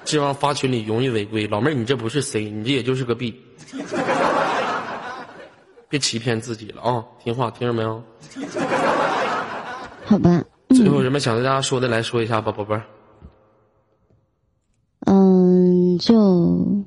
[0.04, 1.46] 这玩意发群里容易违规。
[1.46, 3.40] 老妹儿，你这不是 C，你这也就是个 B，
[5.88, 7.04] 别欺骗自己了啊！
[7.22, 8.02] 听话，听着没有？
[10.04, 12.82] 好吧，最后有什么想对大家说的，来说一下吧，宝贝儿。
[15.06, 16.84] 嗯，就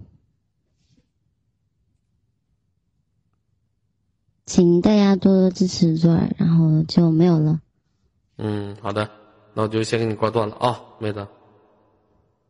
[4.45, 7.59] 请大家多多支持左耳，然后就没有了。
[8.37, 9.09] 嗯，好的，
[9.53, 11.27] 那我就先给你挂断了啊，妹子。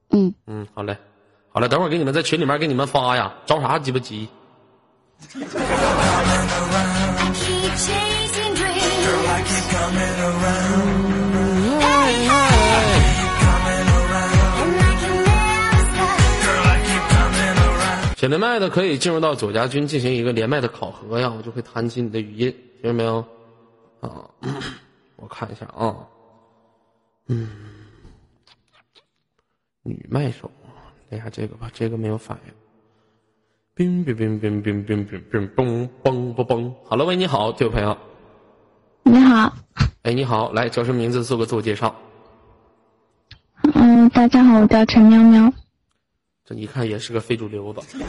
[0.10, 0.98] 嗯，嗯，好嘞，
[1.52, 4.28] 好嘞，等会儿给你们在群里面给你们发呀，着啥鸡巴急？
[18.30, 22.52] 连麦的可以进入到左家军进行一个连麦的考核呀，我就会弹起你的语音，
[22.82, 23.26] 听见没有？
[24.02, 24.30] 啊，
[25.16, 25.96] 我看一下啊，
[27.28, 27.50] 嗯，
[29.84, 30.52] 女麦手，
[31.10, 32.54] 来下这个吧，这个没有反应。
[33.74, 36.74] 冰冰冰冰冰冰冰冰嘣嘣嘣嘣。
[36.86, 37.98] 好了，喂，你好，这位朋友。
[39.04, 39.54] 你好，
[40.04, 41.24] 哎，你好，来叫什么名字？
[41.24, 41.94] 做个自我介绍。
[43.74, 45.52] 嗯，大家好，我叫陈喵喵。
[46.46, 47.82] 这一看也是个非主流子。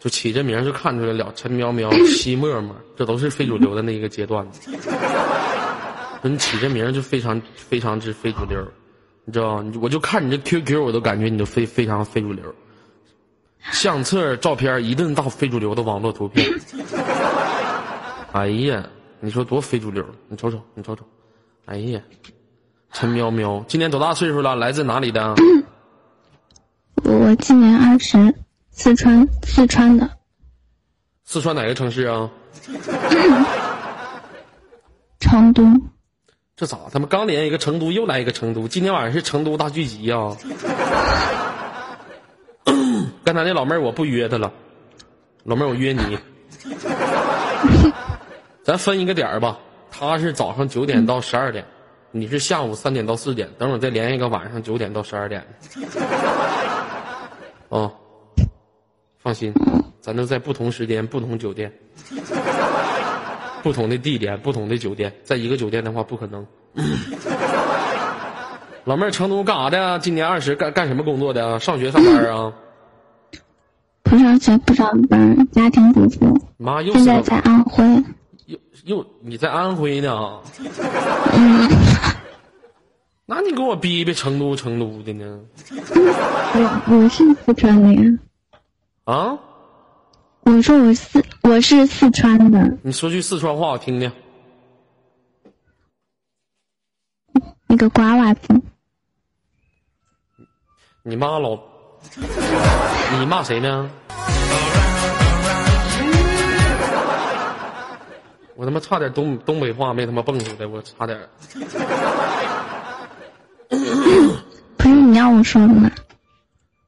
[0.00, 4.44] 就起这名儿就看出来了，陈喵喵、 西沫沫，这都是非主流的那个阶段。
[6.20, 8.60] 说你起这名儿就非常非常之非主流，
[9.24, 9.72] 你知道吗？
[9.80, 12.44] 我就看你这 QQ，我都感觉你就非非常非主流。
[13.70, 16.44] 相册、照片一顿到非主流的网络图片。
[18.32, 18.84] 哎呀，
[19.20, 20.04] 你说多非主流？
[20.28, 21.04] 你瞅瞅，你瞅瞅，
[21.66, 22.00] 哎呀，
[22.92, 24.56] 陈喵喵今年多大岁数了？
[24.56, 25.36] 来自哪里的？
[27.04, 28.34] 我今年二十，
[28.70, 30.08] 四川四川的，
[31.24, 32.30] 四川哪个城市啊？
[35.18, 35.64] 成都。
[36.54, 38.68] 这咋他妈刚连一个成都，又来一个成都？
[38.68, 40.36] 今天晚上是成都大聚集呀、
[43.24, 44.52] 刚才那老妹儿我不约她了，
[45.44, 46.18] 老妹儿我约你，
[48.62, 49.58] 咱分一个点儿吧。
[49.90, 51.64] 她是早上九点到十二点，
[52.10, 55.44] 你是下午三点到四点，等会儿再连一个晚上九点到十二点。
[57.72, 57.90] 哦，
[59.18, 59.50] 放心，
[59.98, 61.72] 咱都在不同时间、不同酒店。
[63.62, 66.46] 不同的地点、不同的酒店，在一个酒店的话不可能。
[68.84, 69.98] 老妹儿，成都干啥的呀？
[69.98, 71.58] 今年二十，干干什么工作的？
[71.60, 72.52] 上学上班啊？
[74.02, 76.38] 不上学不上班，家庭主妇。
[76.58, 77.84] 妈，又现在在安徽。
[78.44, 80.40] 又又你在安徽呢？
[83.24, 85.40] 那你给我逼逼成都成都的呢？
[86.54, 88.18] 我我是四川的呀。
[89.04, 89.38] 啊？
[90.42, 94.10] 我说我四我是四川的，你说句四川话我听听。
[97.68, 98.60] 你个瓜娃子。
[101.04, 101.56] 你妈老，
[103.18, 103.88] 你骂谁呢？
[108.56, 111.18] 我他妈差点东东北话没他妈蹦出来，我差点。
[114.76, 115.90] 不是你让我说的吗？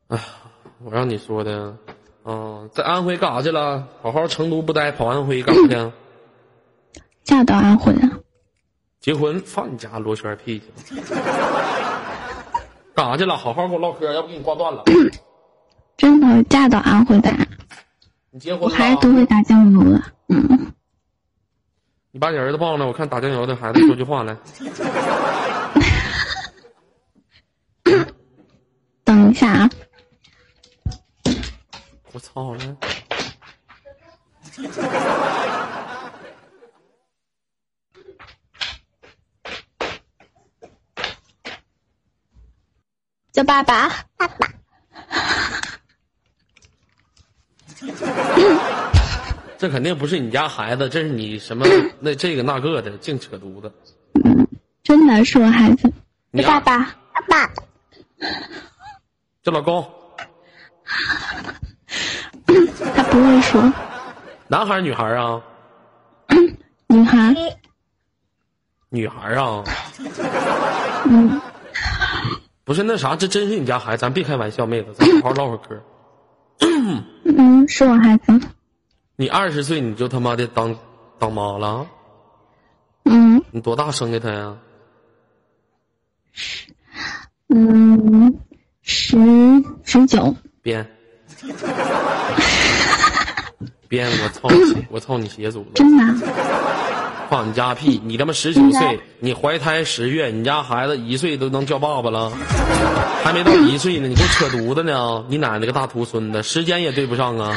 [0.09, 0.21] 哎
[0.85, 1.75] 我让你说的，
[2.25, 3.89] 啊，在安徽干啥去了？
[4.03, 5.93] 好好成都不待，跑安徽干啥去？
[7.25, 8.09] 嫁到安徽了。
[9.01, 10.95] 结婚放你家罗圈屁去？
[12.95, 13.37] 干啥去了？
[13.37, 14.85] 好好跟我唠嗑，要不给你挂断了。
[15.97, 17.33] 真的嫁到安徽的，
[18.31, 18.77] 你结婚了？
[18.77, 20.03] 孩子都会打酱油了。
[20.29, 20.73] 嗯，
[22.11, 24.37] 你把你儿子抱上来，我看打酱油的孩子说句话来。
[29.05, 29.69] 等一下啊，
[32.13, 32.77] 我操了！
[43.33, 43.89] 叫爸爸。
[44.17, 44.49] 爸爸
[49.59, 51.67] 这肯定不是你家孩子，这是你什么
[51.99, 53.73] 那这个那个的，净扯犊子。
[54.85, 55.93] 真的是我孩子。
[56.31, 56.79] 你爸爸，
[57.13, 57.53] 爸爸，
[59.45, 59.87] 这老公，
[62.97, 63.63] 他不会说。
[64.49, 65.43] 男孩儿女孩儿啊？
[66.89, 67.35] 女孩，
[68.89, 69.63] 女孩儿啊？
[71.05, 71.39] 嗯，
[72.65, 75.79] 不是那啥，这真是你家孩子，咱别开玩笑，妹子，咱 好好唠会儿嗑。
[77.25, 78.41] 嗯，是我孩子。
[79.17, 80.75] 你二十岁你就他妈的当
[81.19, 81.87] 当妈了？
[83.05, 84.57] 嗯你多大生的他呀？
[87.51, 88.35] 嗯，
[88.85, 89.17] 十
[89.83, 90.37] 十九。
[90.63, 90.87] 编，
[93.89, 94.07] 编！
[94.23, 95.73] 我操你，我操你鞋祖宗！
[95.75, 96.15] 真的啊？
[97.31, 97.99] 放你家屁！
[98.05, 102.31] 你他妈十九岁，你怀胎十月，你家孩子一岁都能叫爸爸了，
[103.25, 105.25] 还没到一岁呢，你给我扯犊子呢！
[105.29, 107.57] 你奶奶个大徒孙子，时间也对不上啊！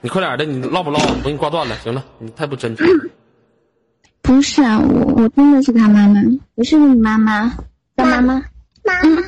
[0.00, 0.98] 你快点的，你唠不唠？
[0.98, 1.76] 我给你挂断了。
[1.84, 2.86] 行了，你太不真诚。
[4.22, 6.20] 不是啊，我我真的是他妈妈，
[6.54, 7.52] 我是你妈妈，
[7.96, 8.42] 叫妈妈。
[8.84, 9.22] 妈妈，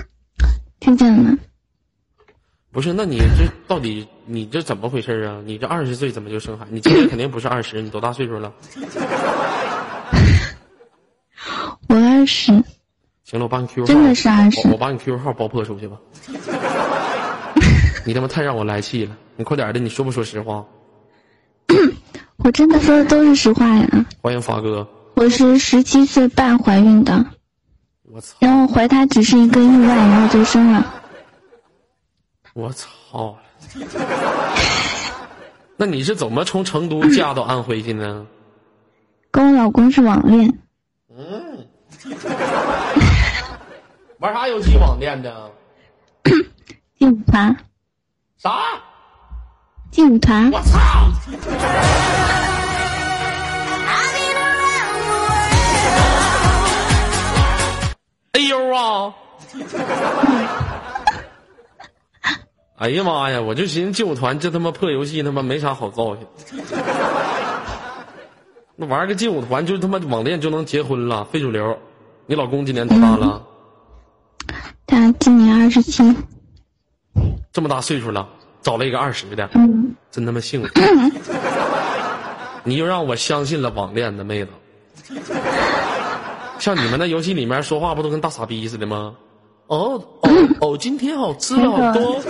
[0.81, 1.39] 听见了吗？
[2.73, 5.41] 不是，那你这到底你这怎么回事啊？
[5.45, 6.71] 你这二十岁怎么就生孩子？
[6.73, 8.53] 你今年肯定不是二十，你多大岁数了？
[11.89, 12.53] 我二十，
[13.25, 15.97] 行了，我把你 QQ 号真的是二十我我把你 QQ 号爆破出去吧。
[18.05, 19.17] 你他妈太让我来气了！
[19.37, 20.65] 你快点的，你说不说实话？
[22.37, 24.07] 我真的说的都是实话呀。
[24.21, 27.25] 欢迎发哥，我是十七岁半怀孕的！
[28.39, 30.95] 然后怀他只是一个意外，然后就生了。
[32.55, 33.37] 我操！
[35.77, 38.27] 那你是怎么从成都嫁到安徽去呢？
[39.31, 40.59] 跟我老公是网恋，
[41.11, 41.67] 嗯
[44.19, 45.51] 玩啥游戏网恋的？
[46.99, 47.55] 劲舞团，
[48.39, 48.51] 啥？
[49.91, 50.63] 劲舞团我。
[50.63, 51.11] 操！
[58.75, 59.15] 啊！
[62.79, 63.41] 哎呀妈呀！
[63.41, 66.27] 我就寻思劲舞团这他妈破游戏他妈没啥好造性。
[68.77, 71.79] 那玩个劲舞团就他妈网恋就能结婚了，非主流。
[72.27, 73.43] 你老公今年多大了？
[74.87, 76.15] 他今年二十七。
[77.51, 78.29] 这么大岁数了，
[78.61, 80.69] 找了一个二十的，嗯，真他妈幸福。
[82.63, 84.51] 你又让我相信了网恋的妹子。
[86.67, 89.15] 像你们那游戏里面说话不都跟大傻逼似的吗？
[89.69, 92.21] 哦哦哦，今天好吃了好多。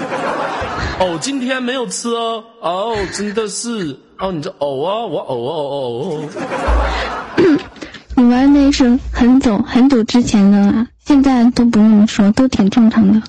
[1.01, 2.45] 哦，今天没有吃哦。
[2.61, 3.99] 哦，真的是。
[4.18, 7.59] 哦，你这哦啊，我哦哦哦哦。
[8.14, 13.22] 你玩那是很久很久之前的了，现在都不用说，都挺正常的。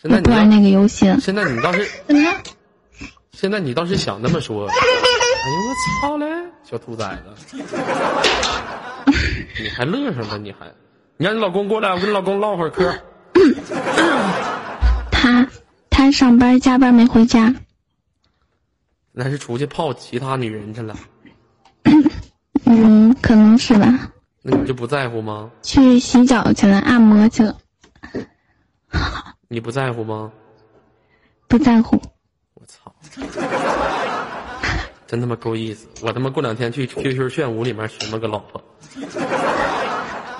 [0.00, 1.20] 现在你不玩那个游戏了。
[1.20, 2.32] 现在你倒是， 怎么了？
[3.32, 4.66] 现在你倒是想那么说。
[4.66, 4.72] 哎
[5.50, 5.74] 呦我
[6.08, 6.26] 操嘞，
[6.64, 7.14] 小兔崽
[7.46, 7.62] 子！
[9.62, 10.38] 你还乐上了？
[10.38, 10.66] 你还？
[11.16, 12.92] 你让你老公过来，我跟你老公唠会儿嗑。
[15.12, 15.46] 他
[15.90, 17.54] 他上班加班没回家，
[19.12, 20.96] 那是出去泡其他女人去了，
[22.64, 24.12] 嗯，可能是吧。
[24.42, 25.50] 那你就不在乎吗？
[25.62, 27.58] 去洗脚去了，按摩去了，
[29.48, 30.32] 你不在乎吗？
[31.48, 32.00] 不在乎。
[32.54, 32.94] 我操！
[35.10, 35.88] 真他妈够意思！
[36.02, 38.62] 我他妈过两天去 QQ 炫舞里面寻摸个老婆，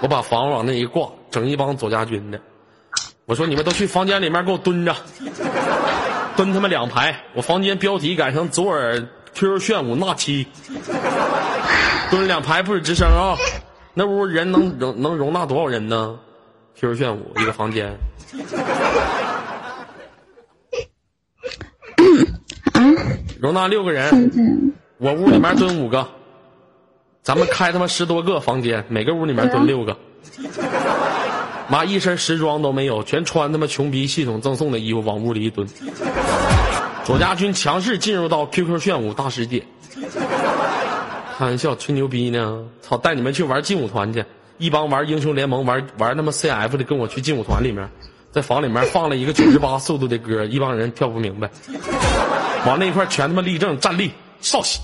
[0.01, 2.41] 我把房往那一挂，整一帮左家军的。
[3.27, 4.95] 我说你们都去房间里面给我蹲着，
[6.37, 7.21] 蹲他妈两排。
[7.35, 9.05] 我房间标题改成左耳
[9.35, 10.47] QQ 炫舞那七，
[12.09, 13.35] 蹲两排不许吱声啊！
[13.93, 16.16] 那屋人能容能容纳多少人呢
[16.77, 17.93] ？QQ 炫舞一个房间，
[22.73, 22.81] 啊，
[23.41, 24.74] 容纳六个人。
[24.99, 26.07] 我屋里面蹲五个，
[27.22, 29.97] 咱们开他妈十多个房间，每个屋里面蹲六个。
[31.68, 35.66] 妈，一身时装都没有，全穿他妈穷逼系统赠送的衣服往屋里一蹲。
[37.03, 39.64] 左家军强势进入到 QQ 炫舞大世界，
[41.38, 42.62] 开玩笑，吹牛逼呢！
[42.82, 44.22] 操，带你们去玩劲舞团去，
[44.59, 47.88] 一帮玩英雄联盟、玩玩他妈 CF 的，跟我去劲舞团里面，
[48.32, 51.51] 在房里面放了一个九十八速度的歌，一帮人跳不明白，
[52.66, 54.80] 往那一块全他妈立正站立，稍息。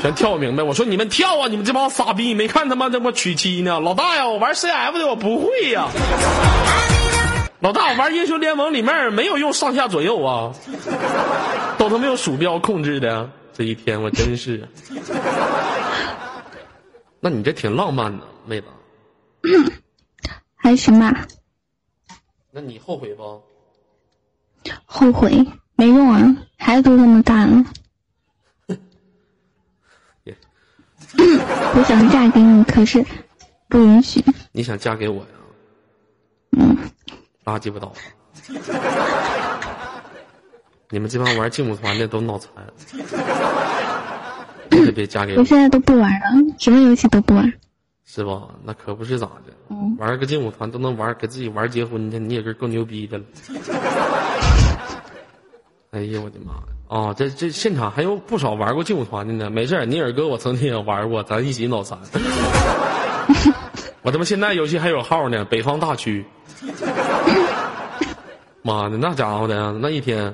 [0.00, 1.46] 全跳明白，我说你们跳啊！
[1.48, 3.78] 你们这帮傻逼，没看他妈这么娶妻呢？
[3.80, 5.88] 老大呀，我玩 CF 的我不会呀。
[7.60, 10.54] 老大，我玩英雄联盟里面没有用上下左右啊，
[11.76, 13.28] 都他妈用鼠标控制的。
[13.52, 14.66] 这一天我真是，
[17.20, 18.66] 那你这挺浪漫的，妹子。
[20.56, 21.26] 还行吧，
[22.50, 23.42] 那你后悔不？
[24.84, 25.46] 后悔
[25.76, 27.64] 没用啊，孩子都那么大了。
[31.16, 33.04] 我想嫁给你，可是
[33.68, 34.22] 不允许。
[34.52, 35.26] 你想嫁给我呀？
[36.52, 36.76] 嗯，
[37.44, 37.92] 垃圾不倒。
[40.90, 42.50] 你们这帮玩劲舞团的都脑残，
[44.94, 47.52] 别嫁给我，我现在都不玩了，什么游戏都不玩。
[48.04, 48.48] 是吧？
[48.64, 53.24] 那可不是咋的，嗯玩个劲舞团都能玩，给自己玩结婚去，你也是够牛逼的了。
[55.90, 56.62] 哎呀，我的妈呀！
[56.86, 59.50] 啊，这这现场还有不少玩过劲舞团的呢。
[59.50, 61.98] 没事儿，尼尔哥我曾经也玩过，咱一起脑残。
[64.02, 66.24] 我他妈现在游戏还有号呢，北方大区。
[68.62, 70.32] 妈的，那家伙的那一天，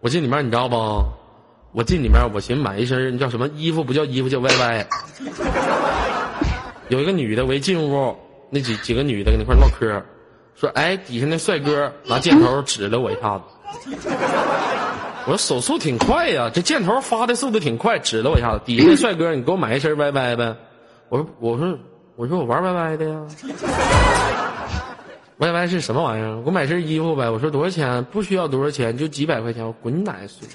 [0.00, 0.76] 我进里面你知道不？
[1.72, 4.86] 我进里面，我寻思买一身叫什么衣服，不叫衣服，叫 YY。
[6.88, 8.14] 有一个女的，我一进屋，
[8.50, 10.02] 那几几个女的跟那块唠嗑，
[10.54, 13.44] 说：“哎，底下那帅哥拿箭头指了我一下子。”
[15.24, 18.60] 我手速挺快呀，这箭头发的速度挺快，指了我一下子。
[18.64, 20.56] 底下那帅哥，你给我买一身 YY 呗。
[21.08, 21.78] 我说我说
[22.16, 23.20] 我说我玩 YY 的呀。
[25.38, 26.40] YY 是什么玩意儿？
[26.44, 27.30] 我买身衣服呗。
[27.30, 28.04] 我说多少钱？
[28.06, 29.64] 不需要多少钱，就几百块钱。
[29.64, 30.48] 我滚你奶水！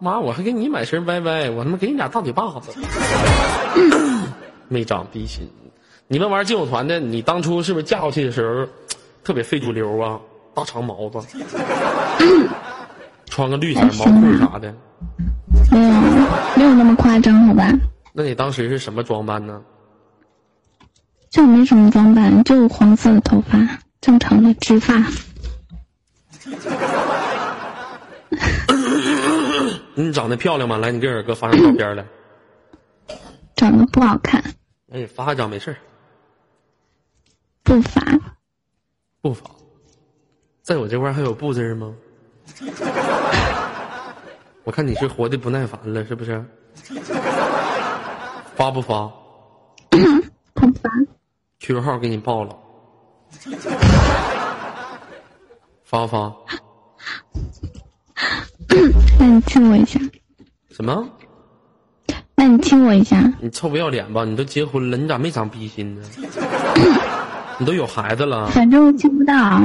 [0.00, 2.72] 妈，我还给你买身 YY，我他妈给你俩大嘴巴子。
[4.68, 5.48] 没长逼心。
[6.06, 8.66] 你们玩劲舞团的，你当初是不是嫁过去的时候
[9.24, 10.20] 特别非主流啊？
[10.54, 11.18] 大长毛子，
[13.26, 14.74] 穿个绿色毛裤啥的。
[15.70, 15.90] 没有，
[16.56, 17.72] 没有那么夸张，好吧？
[18.12, 19.62] 那你当时是什么装扮呢？
[21.30, 23.58] 就没什么装扮，就黄色的头发，
[24.02, 24.94] 正常的直发。
[29.94, 30.76] 你长得漂亮吗？
[30.76, 32.04] 来，你给尔哥发张照片来。
[33.56, 34.44] 长得不好看，
[34.92, 35.76] 哎，发一张没事儿
[37.62, 38.02] 不发。
[39.22, 39.50] 不发。
[40.72, 41.92] 在我这块儿还有不字儿吗？
[44.64, 46.42] 我看你是活的不耐烦了，是不是？
[48.54, 49.06] 发不发
[49.90, 50.00] 不发。
[51.60, 52.56] QQ 号给你报了。
[55.84, 56.32] 发不发？
[59.20, 60.00] 那你亲我一下，
[60.70, 61.06] 什么？
[62.34, 63.30] 那你亲我一下。
[63.42, 64.24] 你臭不要脸吧！
[64.24, 66.02] 你都结婚了，你咋没长逼心呢？
[67.58, 69.60] 你都有孩子了，反正我亲不到，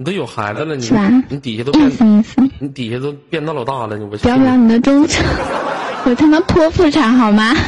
[0.00, 0.88] 你都有孩子了，你
[1.28, 2.40] 你底下都意变，思意思。
[2.58, 5.22] 你底下都变到老大了，你我表表你的忠诚，
[6.06, 7.52] 我他妈剖腹产好吗？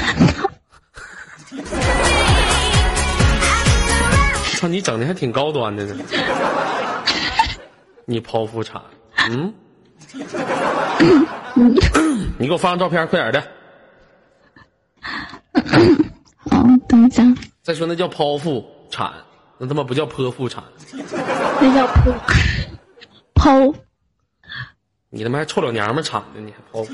[4.57, 5.95] 操，你整的还挺高端的呢。
[8.07, 8.80] 你剖腹产，
[9.28, 9.53] 嗯？
[12.39, 13.43] 你给我发张照片，快点的。
[16.51, 17.22] 好，等一下，
[17.62, 19.12] 再说那叫剖腹产，
[19.62, 20.64] 那他妈不叫剖腹产。
[20.92, 22.12] 那叫剖
[23.32, 23.72] 剖。
[25.08, 26.84] 你他妈还臭老娘们产的，你还剖？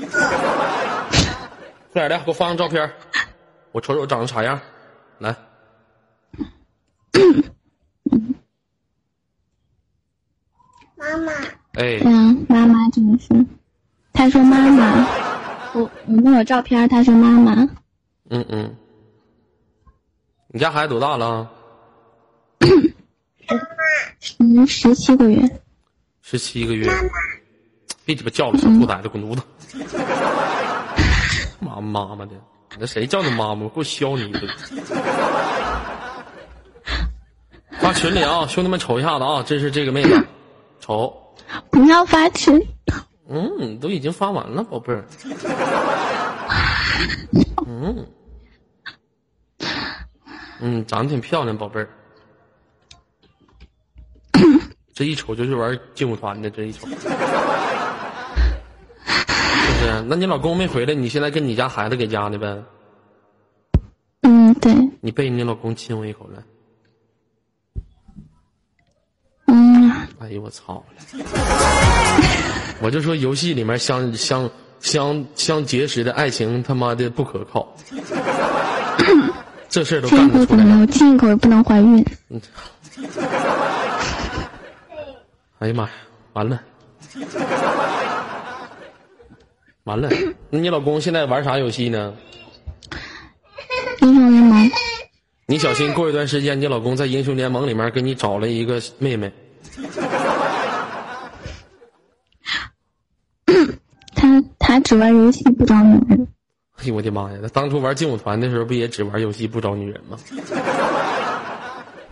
[1.91, 2.93] 快点的，给我发张照片，
[3.71, 4.61] 我瞅瞅长得啥样。
[5.17, 5.35] 来，
[10.95, 11.31] 妈妈，
[11.73, 13.29] 哎对，啊，妈妈真的是，
[14.13, 15.07] 他说妈妈，
[15.73, 17.67] 我我问我照片，他说妈妈，
[18.29, 18.75] 嗯嗯。
[20.49, 21.49] 你家孩子多大了？
[24.39, 25.61] 嗯，十七个月，
[26.21, 26.89] 十七个月。
[28.05, 29.43] 别鸡巴叫了，小兔崽子，滚犊子！
[31.59, 32.31] 妈妈妈的，
[32.79, 33.63] 那谁叫你妈妈？
[33.63, 34.47] 我给我削你一顿！
[37.79, 40.25] 发群里啊，兄弟们瞅一下子啊，这是这个妹子，
[40.79, 41.35] 瞅，
[41.69, 42.59] 不要发群，
[43.29, 45.05] 嗯，都已经发完了，宝贝儿。
[47.67, 48.07] 嗯，
[50.59, 51.89] 嗯，长得挺漂亮，宝贝儿。
[54.99, 56.85] 这一瞅就是玩劲舞团的，这一瞅。
[56.91, 57.05] 是不
[59.79, 60.03] 是？
[60.09, 62.61] 那你老公没回来，你现在跟你家孩子给家呢呗？
[64.23, 66.43] 嗯，对，你背你老公亲我一口来。
[69.47, 69.89] 嗯，
[70.19, 70.83] 哎呦我操！
[72.81, 77.73] 我就说游戏里面相相相相结识的爱情他妈的不可靠，
[79.69, 80.57] 这事儿都亲一干得出来。
[80.57, 80.87] 口怎么了？
[80.87, 82.05] 亲一口也不能怀孕，
[85.59, 85.89] 哎呀妈呀，
[86.33, 86.61] 完了，
[89.83, 90.09] 完了！
[90.49, 92.13] 那你老公现在玩啥游戏呢？
[94.01, 94.71] 英雄联盟，
[95.47, 99.29] 你小心过一段时间，你老公在英雄联盟里面给你找了一个妹妹。
[104.15, 106.27] 他他只玩游戏不找女人，
[106.77, 107.39] 哎呦我的妈呀！
[107.41, 110.17] 他当初玩劲舞团的时候，不也只玩游戏不找女人吗？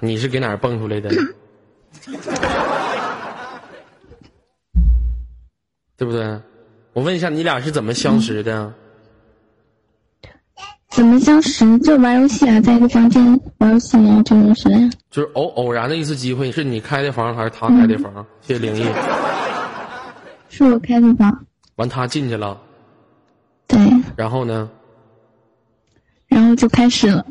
[0.01, 1.09] 你是给哪儿蹦出来的？
[5.97, 6.39] 对不对？
[6.93, 8.73] 我问一下，你俩是怎么相识的？
[10.89, 11.77] 怎么相识？
[11.79, 13.23] 就玩游戏啊，在一个房间
[13.57, 14.89] 玩游戏，然后就认识了呀。
[15.11, 18.25] 就是偶偶然的一次机会，是你开的房还是他开的房？
[18.41, 18.85] 谢谢灵异。
[20.49, 21.45] 是我开的房，
[21.75, 22.59] 完，他进去了，
[23.67, 23.77] 对，
[24.15, 24.69] 然后呢？
[26.27, 27.25] 然后就开始了。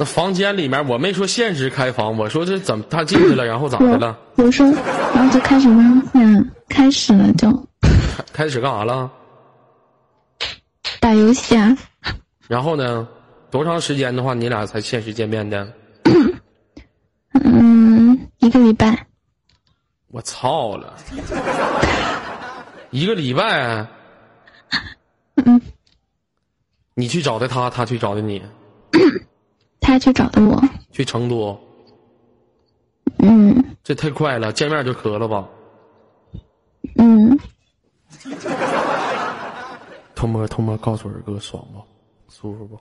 [0.00, 4.18] 那房间里面，我没说现实开房，我说这怎么他进去了，然后咋的了？
[4.36, 4.66] 我我说，
[5.14, 9.12] 然后就开始玩游戏了，开始了就开开始干啥了？
[11.00, 11.76] 打游戏啊。
[12.48, 13.06] 然后呢？
[13.50, 15.70] 多长时间的话，你俩才现实见面的？
[17.34, 19.06] 嗯，一个礼拜，
[20.12, 20.94] 我操了！
[22.90, 23.86] 一个礼拜，
[25.44, 25.60] 嗯，
[26.94, 28.40] 你去找的他，他去找的你，
[29.90, 30.62] 他去找的我。
[30.92, 31.58] 去成都，
[33.18, 35.48] 嗯这太快了，见面就磕了吧？
[36.94, 37.36] 嗯，
[40.14, 41.82] 偷摸偷摸告诉二哥爽不？
[42.32, 42.78] 舒服不？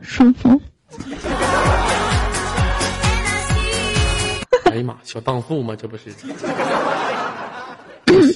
[0.00, 0.48] 舒服。
[4.70, 6.12] 哎呀妈，小荡妇嘛，这不是？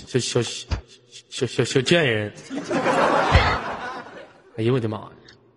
[0.08, 0.66] 小小小
[1.30, 2.32] 小小小贱人！
[4.56, 5.08] 哎呦我的妈呀！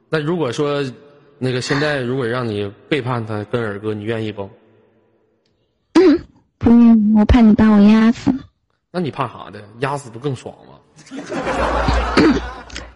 [0.07, 0.83] 那如果说
[1.37, 4.49] 那个现在如果让你背叛他跟二哥，你愿意不？
[6.57, 8.31] 不愿意，我怕你把我压死。
[8.91, 9.61] 那你怕啥的？
[9.79, 10.79] 压死不更爽吗？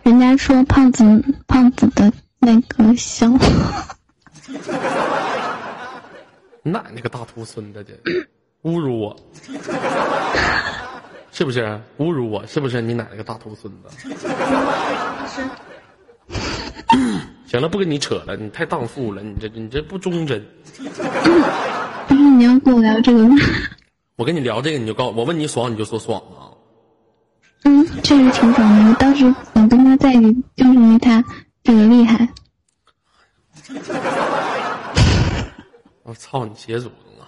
[0.04, 1.04] 人家说胖子
[1.48, 3.34] 胖子的那个香，
[6.64, 7.94] 奶奶个大秃孙子的，
[8.64, 9.16] 侮辱我，
[11.32, 11.80] 是不是？
[12.00, 12.82] 侮辱我，是不是？
[12.82, 13.90] 你奶奶个大秃孙子！
[17.50, 20.46] 行了，不跟你扯了，你太荡妇了，你这你这不忠贞。
[22.08, 23.36] 不是你要跟我聊这个吗？
[24.18, 26.54] 我跟你聊这个，你就告我问你爽，你就说爽啊。
[27.66, 28.90] 嗯，确实挺爽的。
[28.90, 31.24] 我当时想跟他在一起，就是因为他
[31.64, 32.30] 这个厉害。
[36.04, 37.26] 我操你邪祖宗啊！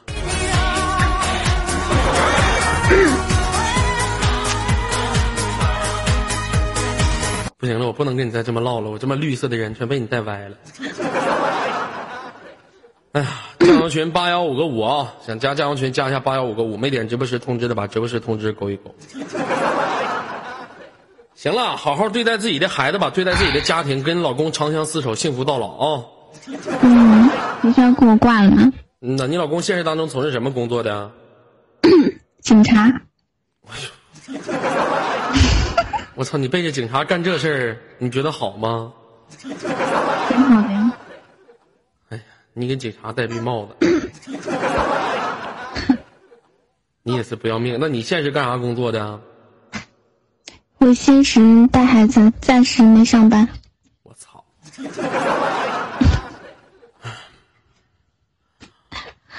[7.62, 10.58] 不行了，我不能跟你再这么唠了，我这么绿色的人全被你带歪了。
[13.14, 13.28] 哎呀，
[13.60, 18.96] 加油群八幺五个五啊，想加加油群加一下八幺五个五，没点直播时通知的把直播时通知勾一勾。
[21.36, 26.04] 行了，好好对待自己的孩子吧，对待自己的家庭，跟老公长相厮守，幸福到老啊！
[26.82, 27.30] 嗯，
[27.62, 28.74] 你是要给我挂了吗？
[29.02, 31.12] 嗯呐，你老公现实当中从事什么工作的啊？
[32.42, 32.92] 警察，
[36.16, 38.94] 我操，你背着警察干这事儿，你觉得好吗？
[39.40, 40.92] 挺好的呀。
[42.10, 43.76] 哎呀，你给警察戴绿帽子，
[47.04, 47.78] 你也是不要命。
[47.80, 49.20] 那你现实干啥工作的啊？
[50.80, 53.48] 我现实带孩子，暂时没上班。
[54.04, 54.44] 我操！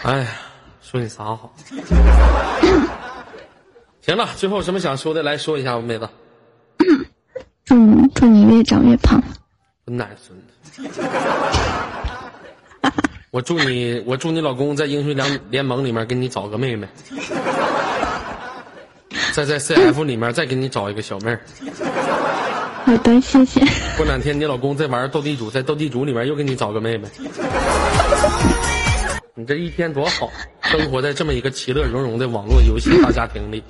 [0.03, 0.27] 哎呀，
[0.81, 1.53] 说你啥好？
[4.01, 6.09] 行了，最后有什么想说的来说一下吧，妹子。
[7.73, 9.19] 祝你祝你越长越胖。
[9.87, 10.83] 奶孙子！
[13.31, 16.87] 我祝你，我祝你老公在英雄联联盟里面给你找个妹妹，
[19.33, 21.41] 再在 CF 里面再给你找一个小妹儿。
[22.85, 23.65] 好的，谢谢。
[23.97, 27.09] 过两天你老公在玩斗地主，在斗地主里面又给你找个妹妹。
[29.35, 33.65] 你这一天多好，生活在这么一个其乐融融的网络游戏大家庭里，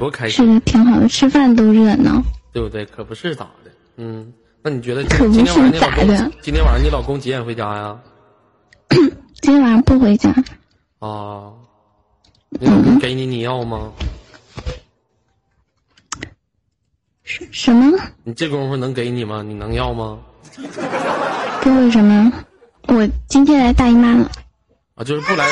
[0.00, 2.22] 多开心，是的，挺好的，吃饭都热闹。
[2.52, 2.84] 对不对？
[2.86, 4.32] 可不是咋的，嗯。
[4.62, 7.98] 那你觉得今天 晚上你是老公咋的今天晚上你老公几点回家呀？
[9.40, 10.30] 今天晚上不回家，
[10.98, 11.52] 啊，
[13.00, 13.92] 给你你要吗？
[17.50, 17.96] 什么？
[18.24, 19.42] 你这功夫能给你吗？
[19.42, 20.18] 你能要吗？
[21.62, 22.32] 给我什么？
[22.88, 24.30] 我今天来大姨妈了。
[24.96, 25.46] 啊，就是不来。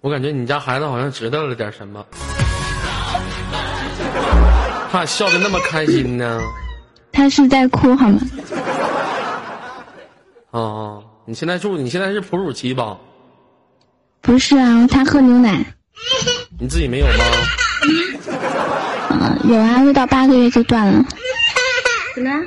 [0.00, 2.04] 我感觉你家孩子好像知道了点什么，
[4.92, 6.40] 他笑的那么开心呢？
[7.10, 8.20] 他是在哭好吗？
[10.50, 12.96] 哦，你现在住，你现在是哺乳期吧？
[14.20, 15.64] 不是啊，他喝牛奶。
[16.60, 17.12] 你自己没有吗？
[19.10, 21.04] 嗯，有啊，喂到八个月就断了。
[22.14, 22.46] 怎么了？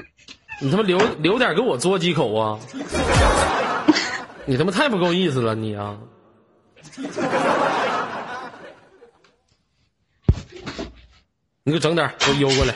[0.61, 2.57] 你他妈留留点给我嘬几口啊！
[4.45, 5.97] 你他妈太不够意思了，你啊！
[11.63, 12.75] 你给我整点，给我邮过来。